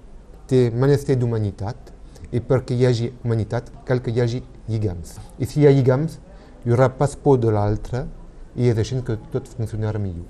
té 0.50 0.70
menester 0.74 1.16
d'humanitat 1.16 1.92
i 2.32 2.40
perquè 2.40 2.74
hi 2.76 2.84
hagi 2.86 3.12
humanitat 3.24 3.70
cal 3.86 4.02
que 4.02 4.10
hi 4.10 4.20
hagi 4.20 4.42
lligams. 4.68 5.16
I 5.38 5.46
si 5.46 5.60
hi 5.62 5.66
ha 5.66 5.70
lligams, 5.72 6.18
hi 6.66 6.70
haurà 6.74 6.90
pas 6.90 7.16
por 7.16 7.38
de 7.38 7.50
l'altre 7.50 8.04
i 8.56 8.68
és 8.72 8.78
així 8.78 8.98
que 9.06 9.16
tot 9.32 9.48
funcionarà 9.56 10.00
millor. 10.02 10.26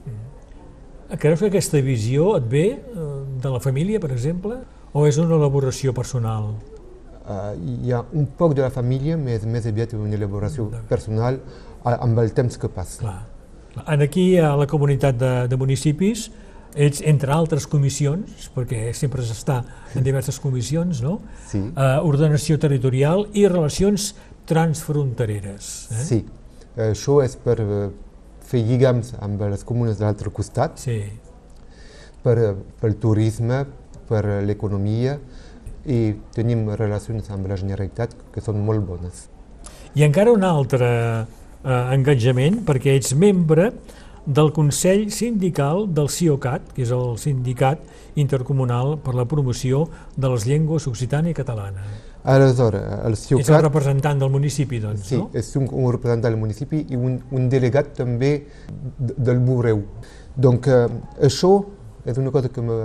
Creus 1.21 1.43
que 1.43 1.51
aquesta 1.51 1.81
visió 1.85 2.37
et 2.39 2.47
ve 2.49 2.67
eh, 2.73 3.09
de 3.43 3.51
la 3.53 3.61
família, 3.61 4.01
per 4.01 4.13
exemple, 4.15 4.61
o 4.93 5.07
és 5.09 5.19
una 5.21 5.37
elaboració 5.37 5.93
personal? 5.97 6.55
Uh, 7.23 7.53
hi 7.85 7.93
ha 7.95 8.01
un 8.19 8.27
poc 8.39 8.55
de 8.59 8.65
la 8.65 8.71
família, 8.75 9.17
més, 9.17 9.45
més 9.47 9.67
aviat 9.69 9.93
una 9.95 10.17
elaboració 10.17 10.67
personal 10.91 11.39
amb 11.87 12.19
el 12.19 12.33
temps 12.35 12.59
que 12.59 12.71
passa. 12.73 12.99
Clar. 13.05 13.85
En 13.87 14.03
aquí, 14.03 14.25
a 14.43 14.57
la 14.59 14.67
comunitat 14.69 15.17
de, 15.21 15.31
de 15.49 15.59
municipis, 15.59 16.27
ets, 16.75 17.01
entre 17.09 17.33
altres 17.33 17.69
comissions, 17.71 18.51
perquè 18.57 18.91
sempre 18.97 19.23
s'està 19.25 19.61
en 19.95 20.05
diverses 20.05 20.41
comissions, 20.43 21.01
no? 21.05 21.21
Sí. 21.49 21.63
Eh, 21.63 21.89
ordenació 22.03 22.59
territorial 22.61 23.29
i 23.39 23.47
relacions 23.47 24.13
transfrontereres. 24.51 25.73
Eh? 25.95 26.05
Sí, 26.11 26.21
Eh, 26.77 26.93
això 26.93 27.21
és 27.25 27.35
per 27.37 27.59
fer 28.53 28.63
lligams 28.69 29.15
amb 29.25 29.41
les 29.49 29.65
comunes 29.65 29.99
de 29.99 30.05
l'altre 30.05 30.31
costat, 30.31 30.79
Sí. 30.79 31.01
per, 32.23 32.39
eh, 32.39 32.55
pel 32.81 32.99
turisme, 33.01 33.65
per 34.09 34.25
eh, 34.27 34.43
l'economia 34.45 35.19
i 35.87 36.15
tenim 36.35 36.69
relacions 36.77 37.31
amb 37.31 37.49
la 37.51 37.57
Generalitat 37.57 38.13
que 38.33 38.41
són 38.45 38.61
molt 38.65 38.85
bones. 38.87 39.27
I 39.95 40.05
encara 40.07 40.31
un 40.33 40.45
altre 40.45 40.89
eh, 41.65 41.95
engatjament, 41.97 42.63
perquè 42.65 42.95
ets 42.97 43.15
membre 43.15 43.73
del 44.27 44.53
Consell 44.55 45.09
Sindical 45.11 45.89
del 45.93 46.09
CIOCAT, 46.09 46.73
que 46.77 46.85
és 46.85 46.93
el 46.95 47.17
Sindicat 47.19 47.81
Intercomunal 48.15 48.99
per 49.03 49.17
la 49.19 49.25
Promoció 49.27 49.89
de 50.17 50.29
les 50.31 50.47
Llengües 50.47 50.87
Occitana 50.87 51.33
i 51.33 51.35
Catalana. 51.35 51.83
Aleshores, 52.25 52.83
el 52.83 53.13
Ets 53.17 53.31
el 53.33 53.43
CIOCAT 53.43 53.63
representant 53.65 54.21
del 54.21 54.31
municipi, 54.31 54.79
doncs, 54.79 55.07
sí, 55.09 55.17
no? 55.19 55.31
és 55.35 55.49
un, 55.59 55.65
un 55.73 55.89
representant 55.91 56.31
del 56.31 56.39
municipi 56.39 56.85
i 56.95 56.97
un, 56.99 57.17
un 57.35 57.49
delegat 57.51 57.93
també 57.99 58.31
del 58.99 59.41
Bureu. 59.43 59.83
Donc, 60.37 60.69
eh, 60.71 60.87
això 61.27 61.51
és 62.07 62.19
una 62.23 62.31
cosa 62.31 62.49
que 62.49 62.63
me, 62.63 62.77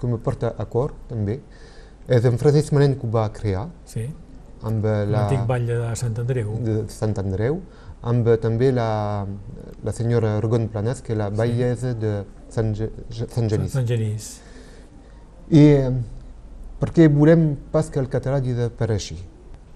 que 0.00 0.06
me 0.08 0.16
porta 0.18 0.54
a 0.56 0.64
cor 0.64 0.94
també. 1.10 1.40
És 2.08 2.24
en 2.24 2.38
Francesc 2.40 2.72
Manent 2.72 2.96
que 2.96 3.06
ho 3.06 3.10
va 3.12 3.26
crear 3.36 3.66
Sí, 3.84 4.06
amb 4.64 4.84
la... 4.88 5.04
l'antic 5.04 5.44
batlle 5.46 5.76
de 5.84 5.92
Sant 6.00 6.16
Andreu. 6.18 6.56
de 6.64 6.78
Sant 6.88 7.12
Andreu, 7.20 7.60
amb 8.00 8.28
també 8.40 8.72
la, 8.72 9.26
la 9.84 9.92
senyora 9.92 10.38
Rogon 10.40 10.68
Planas, 10.72 11.02
que 11.04 11.12
és 11.12 11.18
la 11.20 11.28
batllessa 11.28 11.92
de 12.00 12.22
Sant, 12.48 12.72
Ge- 12.78 12.88
Sant 13.28 13.48
Genís. 13.52 13.72
Sant 13.76 13.86
Genís. 13.86 14.30
I 15.52 15.64
eh, 15.68 15.90
perquè 16.80 17.08
volem 17.12 17.56
pas 17.72 17.88
que 17.90 17.98
el 18.00 18.08
català 18.08 18.40
desapareixi. 18.40 19.16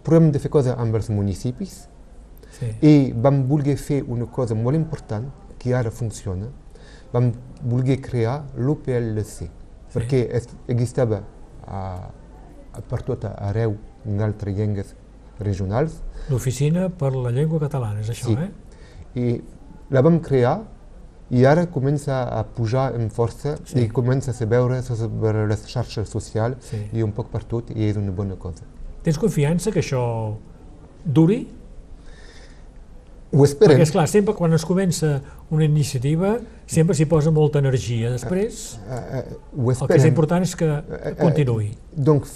Provem 0.03 0.31
de 0.35 0.39
fer 0.43 0.51
coses 0.51 0.75
amb 0.77 0.95
els 0.99 1.11
municipis 1.11 1.89
Sí. 2.53 2.67
i 2.83 3.13
vam 3.17 3.47
voler 3.49 3.77
fer 3.81 4.03
una 4.07 4.27
cosa 4.27 4.55
molt 4.55 4.77
important 4.77 5.31
que 5.59 5.73
ara 5.75 5.91
funciona. 5.91 6.51
Vam 7.13 7.33
voler 7.63 7.97
crear 8.01 8.43
l'OPLC, 8.57 9.49
perquè 9.95 10.29
es, 10.37 10.49
existava 10.69 11.23
a, 11.67 12.11
a 12.73 12.81
per 12.89 13.03
tot 13.03 13.25
arreu 13.25 13.77
en 14.07 14.21
altres 14.21 14.55
llengües 14.57 14.95
regionals 15.41 16.01
L'oficina 16.31 16.89
per 16.89 17.13
la 17.15 17.31
llengua 17.31 17.59
catalana, 17.61 18.01
és 18.01 18.11
això, 18.11 18.27
Sí. 18.29 18.37
eh? 18.37 18.51
i 19.15 19.43
la 19.91 20.01
vam 20.03 20.21
crear 20.21 20.61
i 21.33 21.47
ara 21.49 21.65
comença 21.67 22.23
a 22.29 22.43
pujar 22.45 22.93
en 22.95 23.09
força 23.11 23.57
Sí. 23.65 23.81
i 23.81 23.89
comença 23.89 24.31
a 24.37 24.47
veure 24.47 24.83
sobre 24.83 25.47
les 25.49 25.65
xarxes 25.67 26.09
socials 26.13 26.57
Sí. 26.71 26.77
i 26.93 27.03
un 27.03 27.13
poc 27.13 27.31
per 27.33 27.43
tot 27.45 27.71
i 27.75 27.89
és 27.89 27.97
una 27.97 28.13
bona 28.13 28.37
cosa. 28.37 28.63
Tens 29.03 29.19
confiança 29.19 29.73
que 29.73 29.81
això 29.81 30.35
duri? 31.05 31.47
Ho 33.33 33.45
esperem. 33.47 33.79
Perquè, 33.79 33.87
és 33.87 33.91
clar, 33.95 34.05
sempre 34.13 34.35
quan 34.37 34.53
es 34.53 34.65
comença 34.69 35.15
una 35.51 35.65
iniciativa, 35.65 36.35
sempre 36.69 36.95
s'hi 36.95 37.07
posa 37.09 37.31
molta 37.33 37.63
energia. 37.63 38.11
Després, 38.13 38.79
Eh, 38.91 38.95
eh, 39.19 39.25
ho 39.57 39.71
el 39.71 39.77
que 39.77 39.95
és 39.97 40.05
esperem. 40.05 40.09
important 40.09 40.43
és 40.43 40.55
que 40.55 40.69
continuï. 41.19 41.71
Donc, 41.97 42.27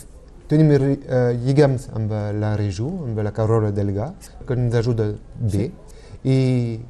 tenim 0.48 0.70
uh, 0.70 1.32
lligams 1.44 1.90
amb 1.92 2.10
la 2.40 2.54
regió, 2.56 2.86
amb 3.04 3.18
la 3.18 3.30
Carola 3.32 3.70
Delga, 3.72 4.14
que 4.46 4.54
ens 4.54 4.74
ajuda 4.74 5.10
bé. 5.38 5.70
I 6.24 6.80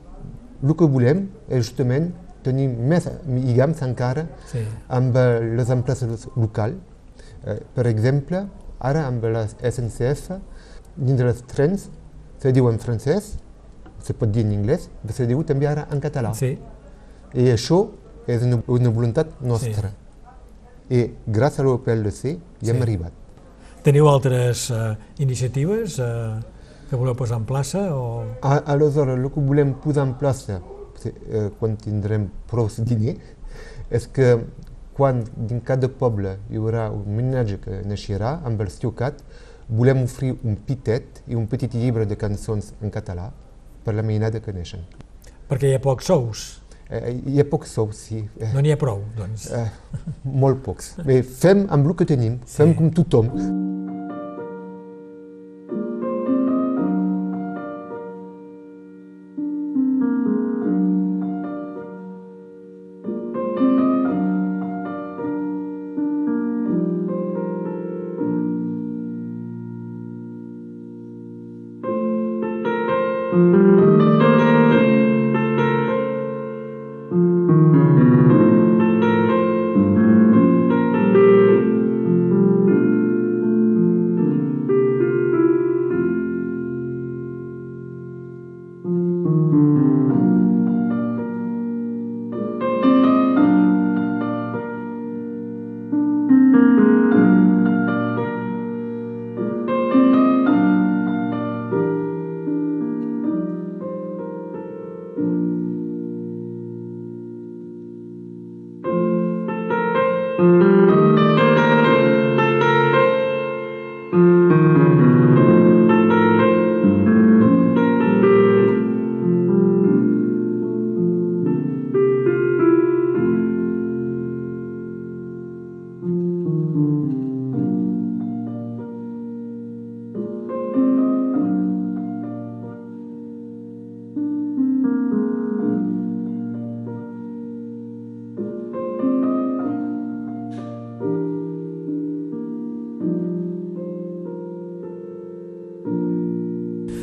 el 0.69 0.77
que 0.77 0.87
volem 0.87 1.29
és 1.49 1.65
justament 1.67 2.13
tenir 2.43 2.69
més 2.69 3.09
lligams 3.27 3.81
encara 3.83 4.27
Sí. 4.51 4.61
amb 4.89 5.17
les 5.57 5.71
empreses 5.71 6.29
locals. 6.37 6.77
Eh, 7.47 7.61
per 7.75 7.87
exemple, 7.87 8.47
ara 8.81 9.07
amb 9.07 9.25
la 9.25 9.47
SNCF, 9.63 10.31
dins 10.97 11.19
dels 11.19 11.43
trens, 11.47 11.89
se 12.39 12.53
diu 12.53 12.69
en 12.69 12.79
francès, 12.79 13.37
se 14.03 14.15
pot 14.15 14.31
dir 14.31 14.45
en 14.45 14.53
anglès, 14.61 14.89
però 15.05 15.13
se 15.13 15.27
diu 15.27 15.43
també 15.45 15.67
ara 15.67 15.87
en 15.91 16.01
català. 16.01 16.35
sí. 16.35 16.59
I 17.35 17.51
això 17.53 17.89
és 18.27 18.43
una, 18.43 18.63
una 18.69 18.89
voluntat 18.89 19.41
nostra. 19.43 19.91
I 20.89 21.11
gràcies 21.29 21.59
a 21.61 21.63
l'OPLC 21.65 22.25
hi 22.63 22.71
hem 22.71 22.77
Sí. 22.77 22.83
arribat. 22.83 23.13
Teniu 23.83 24.07
altres 24.09 24.71
eh, 24.71 24.97
iniciatives 25.19 25.99
eh, 25.99 26.41
que 26.89 26.97
voleu 26.97 27.15
posar 27.19 27.39
en 27.41 27.47
plaça? 27.47 27.83
O... 27.95 28.25
A, 28.43 28.59
aleshores, 28.73 29.19
el 29.19 29.31
que 29.33 29.41
volem 29.41 29.75
posar 29.83 30.07
en 30.07 30.15
plaça, 30.21 30.61
eh, 31.07 31.49
quan 31.59 31.77
tindrem 31.77 32.29
prou 32.51 32.69
diners, 32.79 33.35
és 33.91 34.07
que 34.07 34.37
quan 34.97 35.25
din 35.37 35.61
cada 35.61 35.89
poble 35.89 36.39
hi 36.51 36.57
haurà 36.59 36.89
un 36.91 37.05
menatge 37.19 37.59
que 37.63 37.83
naixerà 37.85 38.41
amb 38.49 38.61
el 38.65 38.71
Ciocat, 38.73 39.21
volem 39.69 40.05
oferir 40.05 40.37
un 40.45 40.57
pitet 40.57 41.23
i 41.27 41.35
un 41.37 41.47
petit 41.51 41.75
llibre 41.75 42.07
de 42.07 42.17
cançons 42.17 42.73
en 42.81 42.91
català 42.95 43.31
per 43.85 43.95
la 43.95 44.03
mainada 44.07 44.41
que 44.41 44.55
neixen. 44.55 44.87
Perquè 45.51 45.71
hi 45.71 45.77
ha 45.77 45.83
pocs 45.83 46.09
sous, 46.13 46.47
Eh, 46.87 47.21
hi 47.27 47.41
ha 47.41 47.45
pocs 47.51 47.73
sous, 47.75 47.99
sí. 47.99 48.21
Eh, 48.39 48.53
no 48.55 48.61
n'hi 48.63 48.71
ha 48.71 48.77
prou, 48.79 49.01
doncs. 49.17 49.49
eh, 49.51 49.67
molt 50.23 50.63
pocs. 50.63 50.95
Bé, 51.03 51.23
fem 51.27 51.67
amb 51.69 51.87
el 51.91 51.97
que 51.99 52.07
tenim, 52.07 52.39
fem 52.47 52.77
com 52.79 52.93
tothom. 52.95 53.33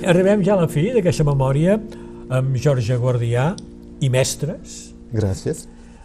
Arribem 0.04 0.42
ja 0.44 0.58
a 0.58 0.60
la 0.60 0.68
fi 0.68 0.90
d'aquesta 0.92 1.24
memòria 1.24 1.78
amb 2.36 2.58
Jorge 2.60 2.98
Guardià 3.00 3.54
i 4.04 4.10
mestres. 4.12 4.92
Gràcies. 5.16 5.62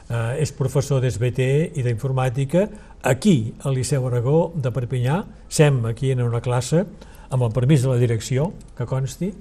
Eh, 0.06 0.44
és 0.44 0.52
professor 0.54 1.02
d'SBT 1.02 1.48
i 1.74 1.82
d'informàtica 1.82 2.68
aquí, 3.02 3.56
al 3.66 3.74
Liceu 3.74 4.06
Aragó 4.06 4.52
de 4.54 4.70
Perpinyà. 4.70 5.24
Sem 5.50 5.82
aquí 5.90 6.12
en 6.14 6.22
una 6.22 6.38
classe, 6.44 6.84
amb 7.28 7.48
el 7.48 7.52
permís 7.56 7.82
de 7.82 7.90
la 7.90 7.98
direcció, 7.98 8.52
que 8.78 8.87
consti, 8.87 9.32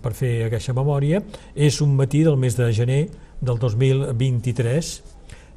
per 0.00 0.14
fer 0.16 0.32
aquesta 0.46 0.72
memòria. 0.72 1.20
És 1.54 1.82
un 1.84 1.92
matí 2.00 2.24
del 2.24 2.40
mes 2.40 2.56
de 2.56 2.72
gener 2.72 3.02
del 3.44 3.60
2023. 3.60 4.92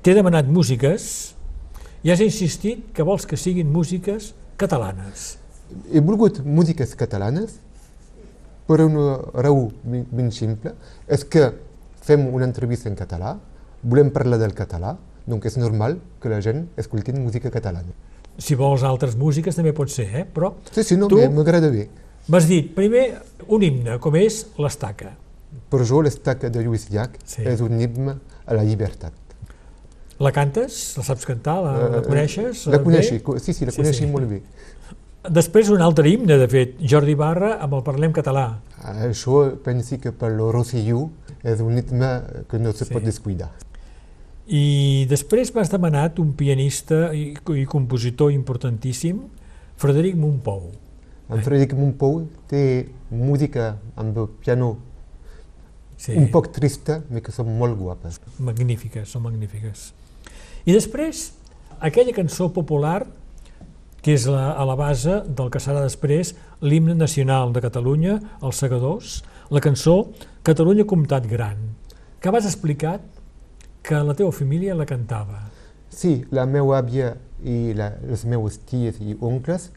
T'he 0.04 0.18
demanat 0.18 0.52
músiques 0.52 1.10
i 2.04 2.12
has 2.12 2.20
insistit 2.20 2.90
que 2.92 3.08
vols 3.08 3.24
que 3.24 3.40
siguin 3.40 3.72
músiques 3.72 4.34
catalanes. 4.60 5.38
He 5.88 6.04
volgut 6.04 6.44
músiques 6.44 6.98
catalanes 7.00 7.62
per 8.72 8.86
una 8.88 9.18
raó 9.44 9.68
ben 9.84 10.32
simple. 10.32 10.74
És 11.12 11.26
que 11.28 11.50
fem 12.02 12.28
una 12.34 12.48
entrevista 12.48 12.90
en 12.90 12.96
català, 12.98 13.36
volem 13.84 14.12
parlar 14.14 14.40
del 14.42 14.54
català, 14.58 14.96
doncs 15.28 15.52
és 15.52 15.58
normal 15.62 16.00
que 16.22 16.30
la 16.32 16.40
gent 16.42 16.68
escolti 16.82 17.14
música 17.14 17.52
catalana. 17.54 17.92
Si 18.42 18.56
vols 18.56 18.84
altres 18.88 19.18
músiques 19.20 19.58
també 19.58 19.74
pot 19.76 19.92
ser, 19.92 20.08
eh? 20.16 20.26
però 20.26 20.54
Sí, 20.72 20.84
sí, 20.88 20.98
no, 20.98 21.08
tu 21.12 21.20
m'agrada 21.36 21.70
bé. 21.70 21.90
m'has 22.32 22.48
dit 22.48 22.74
primer 22.76 23.22
un 23.48 23.62
himne, 23.64 24.00
com 24.00 24.16
és 24.16 24.46
l'estaca. 24.58 25.12
Per 25.70 25.84
jo 25.86 26.02
l'estaca 26.02 26.50
de 26.50 26.64
Lluís 26.64 26.88
Llach 26.90 27.18
Sí. 27.26 27.44
és 27.44 27.60
un 27.62 27.80
himne 27.80 28.16
a 28.46 28.54
la 28.56 28.64
llibertat. 28.64 29.12
La 30.22 30.32
cantes? 30.32 30.96
La 30.98 31.04
saps 31.04 31.26
cantar? 31.26 31.58
La, 31.66 31.72
la 31.90 31.98
Eh, 31.98 32.02
coneixes? 32.08 32.66
La 32.68 32.78
eh, 32.78 32.84
coneix, 32.84 33.12
bé? 33.12 33.40
sí, 33.40 33.54
sí, 33.54 33.66
la 33.66 33.72
Sí, 33.72 33.82
coneix 33.82 33.98
sí. 33.98 34.06
molt 34.08 34.30
bé. 34.30 34.42
Després 35.30 35.70
un 35.70 35.82
altre 35.86 36.10
himne, 36.10 36.34
de 36.42 36.48
fet, 36.50 36.78
Jordi 36.82 37.14
Barra 37.14 37.52
amb 37.62 37.76
el 37.78 37.84
Parlem 37.86 38.14
Català. 38.16 38.46
Això 39.06 39.44
pensi 39.62 40.00
que 40.02 40.10
per 40.12 40.32
el 40.34 40.40
Rosselló 40.52 41.04
és 41.46 41.62
un 41.62 41.78
himne 41.78 42.10
que 42.50 42.58
no 42.58 42.72
se 42.74 42.86
Sí. 42.86 42.94
pot 42.94 43.04
descuidar. 43.04 43.52
I 44.48 45.06
després 45.08 45.54
m'has 45.54 45.70
demanat 45.70 46.18
un 46.20 46.34
pianista 46.34 47.14
i, 47.14 47.36
i 47.56 47.66
compositor 47.66 48.32
importantíssim, 48.32 49.20
Frederic 49.78 50.16
Montpou. 50.16 50.72
En 51.30 51.42
Frederic 51.44 51.74
Montpou 51.78 52.28
té 52.50 52.90
música 53.12 53.78
amb 53.96 54.18
el 54.18 54.28
piano 54.44 54.78
Sí, 55.98 56.14
un 56.18 56.32
poc 56.32 56.48
trista, 56.52 57.00
però 57.08 57.22
que 57.22 57.32
són 57.32 57.56
molt 57.60 57.78
guapes. 57.78 58.20
magnífiques, 58.40 59.08
són 59.08 59.22
magnífiques. 59.22 59.94
I 60.66 60.74
després, 60.74 61.34
aquella 61.80 62.12
cançó 62.12 62.52
popular 62.52 63.06
que 64.02 64.16
és 64.18 64.26
la, 64.30 64.52
a 64.58 64.66
la 64.66 64.76
base 64.78 65.22
del 65.28 65.52
que 65.54 65.62
serà 65.62 65.84
després 65.84 66.34
l'himne 66.62 66.96
nacional 66.98 67.54
de 67.54 67.62
Catalunya, 67.64 68.18
els 68.42 68.62
segadors, 68.64 69.22
la 69.54 69.62
cançó 69.62 70.12
Catalunya 70.48 70.88
Comtat 70.90 71.28
Gran, 71.30 71.60
que 72.22 72.32
m'has 72.34 72.48
explicat 72.50 73.04
que 73.86 74.02
la 74.06 74.16
teva 74.18 74.32
família 74.34 74.78
la 74.78 74.88
cantava. 74.90 75.44
Sí, 75.92 76.22
la 76.32 76.46
meva 76.50 76.80
àvia 76.80 77.16
i 77.44 77.74
la, 77.78 77.92
els 78.08 78.26
meus 78.30 78.60
ties 78.70 79.02
i 79.02 79.18
oncles, 79.20 79.72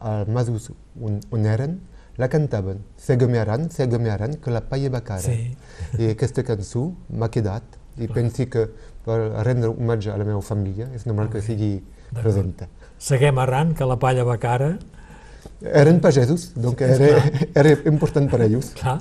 al 0.00 0.28
masos 0.32 0.70
on, 1.00 1.20
on 1.32 1.46
eren, 1.46 1.78
la 2.20 2.28
cantaven. 2.28 2.80
Sega'm 3.00 3.36
aran, 3.40 3.68
que 4.42 4.52
la 4.52 4.60
paia 4.68 4.90
va 4.90 5.00
cara. 5.04 5.22
Sí. 5.24 5.54
I 5.98 6.10
aquesta 6.12 6.44
cançó 6.44 6.90
m'ha 7.08 7.30
quedat 7.32 7.78
i 8.00 8.08
pensi 8.08 8.46
que 8.50 8.66
per 9.04 9.18
rendre 9.46 9.70
homenatge 9.70 10.12
a 10.12 10.18
la 10.20 10.26
meva 10.28 10.40
família 10.44 10.88
és 10.96 11.06
normal 11.08 11.30
que 11.32 11.40
sigui 11.44 11.78
presenta. 12.16 12.68
Seguem 13.00 13.38
arran, 13.40 13.72
que 13.74 13.86
la 13.88 13.96
palla 13.98 14.24
va 14.28 14.36
cara. 14.42 14.74
Eren 15.60 16.00
pagesos, 16.04 16.50
doncs 16.56 16.80
era, 16.84 17.22
era 17.62 17.72
important 17.88 18.28
per 18.32 18.40
a 18.42 18.46
ells. 18.48 18.74
Clar, 18.76 18.98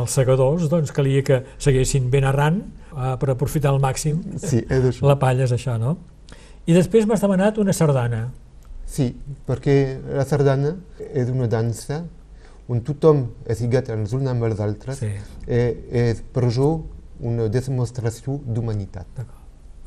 els 0.00 0.14
segadors, 0.16 0.68
doncs, 0.72 0.92
calia 0.96 1.22
que 1.26 1.42
seguessin 1.60 2.08
ben 2.12 2.24
arran 2.28 2.62
eh, 2.94 3.16
per 3.20 3.30
aprofitar 3.34 3.72
al 3.74 3.80
màxim 3.82 4.20
Sí, 4.40 4.62
és 4.68 4.86
això. 4.92 5.04
la 5.08 5.18
palla, 5.20 5.44
és 5.44 5.52
això, 5.56 5.76
no? 5.80 5.96
I 6.68 6.76
després 6.76 7.06
m'has 7.08 7.20
demanat 7.24 7.58
una 7.60 7.72
sardana. 7.76 8.28
Sí, 8.90 9.10
perquè 9.46 9.76
la 10.16 10.24
sardana 10.28 10.74
és 11.12 11.28
una 11.30 11.48
dansa 11.50 12.02
on 12.70 12.80
tothom 12.86 13.24
és 13.50 13.60
lligat 13.64 13.88
els 13.94 14.12
uns 14.16 14.28
amb 14.30 14.44
els 14.46 14.60
altres 14.62 15.00
Sí. 15.02 15.10
i 15.50 15.60
és 16.06 16.20
per 16.32 16.48
jo 16.54 16.70
una 17.20 17.48
demostració 17.52 18.38
d'humanitat. 18.46 19.24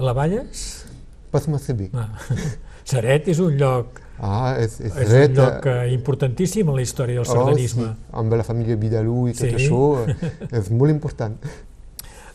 La 0.03 0.13
balles? 0.13 0.85
Pas 1.31 1.47
massa 1.49 1.73
bé. 1.73 1.89
Ah. 1.93 2.09
Seret 2.85 3.27
és 3.31 3.39
un 3.39 3.57
lloc, 3.57 3.99
Ah, 4.23 4.53
és, 4.61 4.77
és, 4.79 4.93
és 5.03 5.09
un 5.27 5.33
lloc 5.35 5.65
eh, 5.67 5.89
importantíssim 5.91 6.69
en 6.69 6.75
la 6.77 6.83
història 6.85 7.17
del 7.19 7.25
sardanisme. 7.27 7.83
Oh, 7.89 7.93
sí, 7.97 8.11
amb 8.21 8.35
la 8.37 8.43
família 8.45 8.77
Vidalú 8.79 9.25
i 9.27 9.33
tot 9.33 9.49
Sí. 9.49 9.55
això, 9.57 9.79
eh, 10.07 10.31
és 10.59 10.69
molt 10.71 10.91
important. 10.93 11.35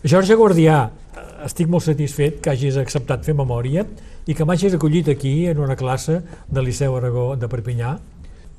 Jorge 0.05 0.35
Guardià, 0.37 0.91
eh, 1.17 1.25
estic 1.47 1.69
molt 1.71 1.85
satisfet 1.87 2.41
que 2.43 2.51
hagis 2.51 2.77
acceptat 2.77 3.25
fer 3.25 3.35
memòria 3.35 3.87
i 4.27 4.35
que 4.35 4.45
m'hagis 4.45 4.75
acollit 4.75 5.09
aquí 5.09 5.47
en 5.47 5.59
una 5.65 5.77
classe 5.77 6.21
del 6.49 6.65
Liceu 6.69 6.97
Aragó 6.99 7.37
de 7.37 7.49
Perpinyà. 7.49 7.99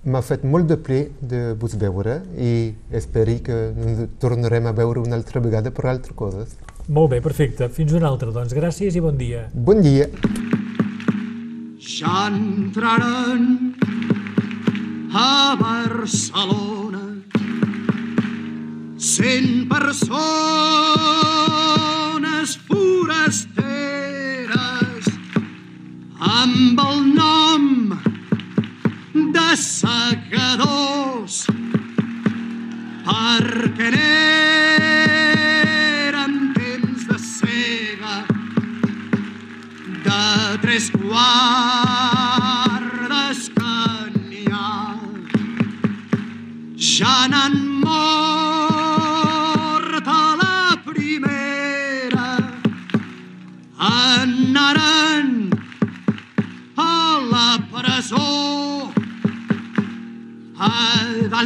M'ha 0.06 0.22
fet 0.24 0.44
molt 0.48 0.66
de 0.66 0.78
ple 0.78 1.10
de 1.22 1.54
vos 1.60 1.76
veure 1.78 2.22
i 2.40 2.74
espero 2.92 3.36
que 3.44 3.58
ens 3.76 4.08
tornarem 4.18 4.66
a 4.66 4.72
veure 4.72 5.04
una 5.04 5.16
altra 5.20 5.42
vegada 5.44 5.72
per 5.72 5.86
altres 5.92 6.16
coses. 6.16 6.56
Molt 6.88 7.12
bé, 7.12 7.22
perfecte. 7.22 7.70
Fins 7.70 7.94
una 7.94 8.08
altra, 8.08 8.32
doncs. 8.32 8.56
Gràcies 8.56 8.96
i 8.96 9.00
bon 9.04 9.18
dia. 9.18 9.50
Bon 9.54 9.82
dia. 9.84 10.08
Ja 11.90 12.28
entraran 12.28 13.74
a 15.12 15.56
Barcelona 15.58 17.06
cent 18.98 19.66
persones 19.72 20.20
forasteres 22.70 23.58
amb 26.20 26.80
el 26.86 27.00
nom 27.18 27.64
de 29.34 29.50
segadors 29.66 31.36
perquè 33.10 33.90
n'eren 33.98 35.14
temps 36.60 37.02
de 37.10 37.18
cega 37.34 38.18
de 40.06 40.22
tres 40.62 40.86
guardes 40.94 41.49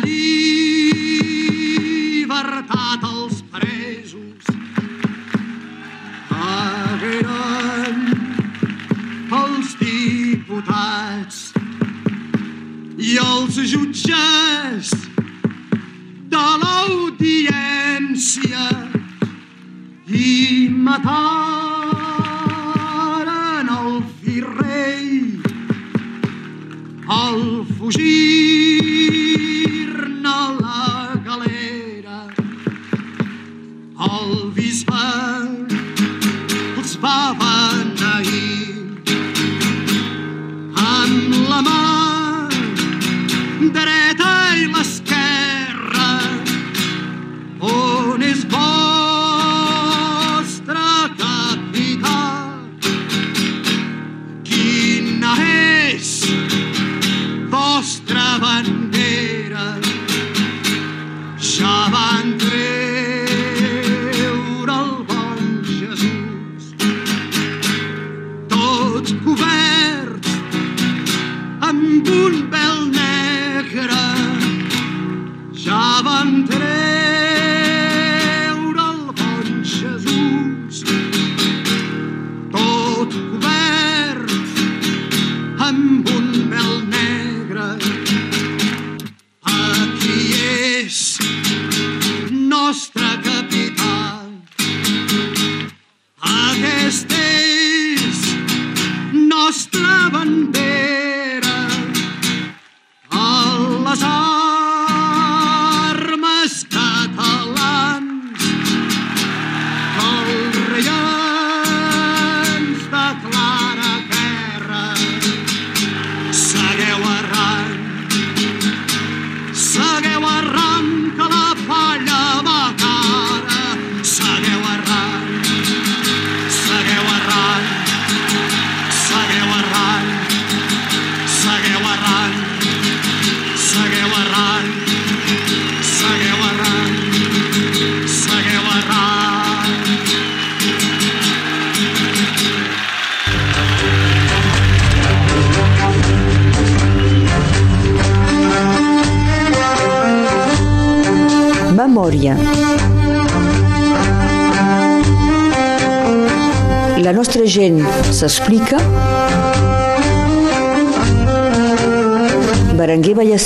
de 0.02 0.53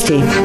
Berenguer 0.07 0.23
Ballester. 0.23 0.36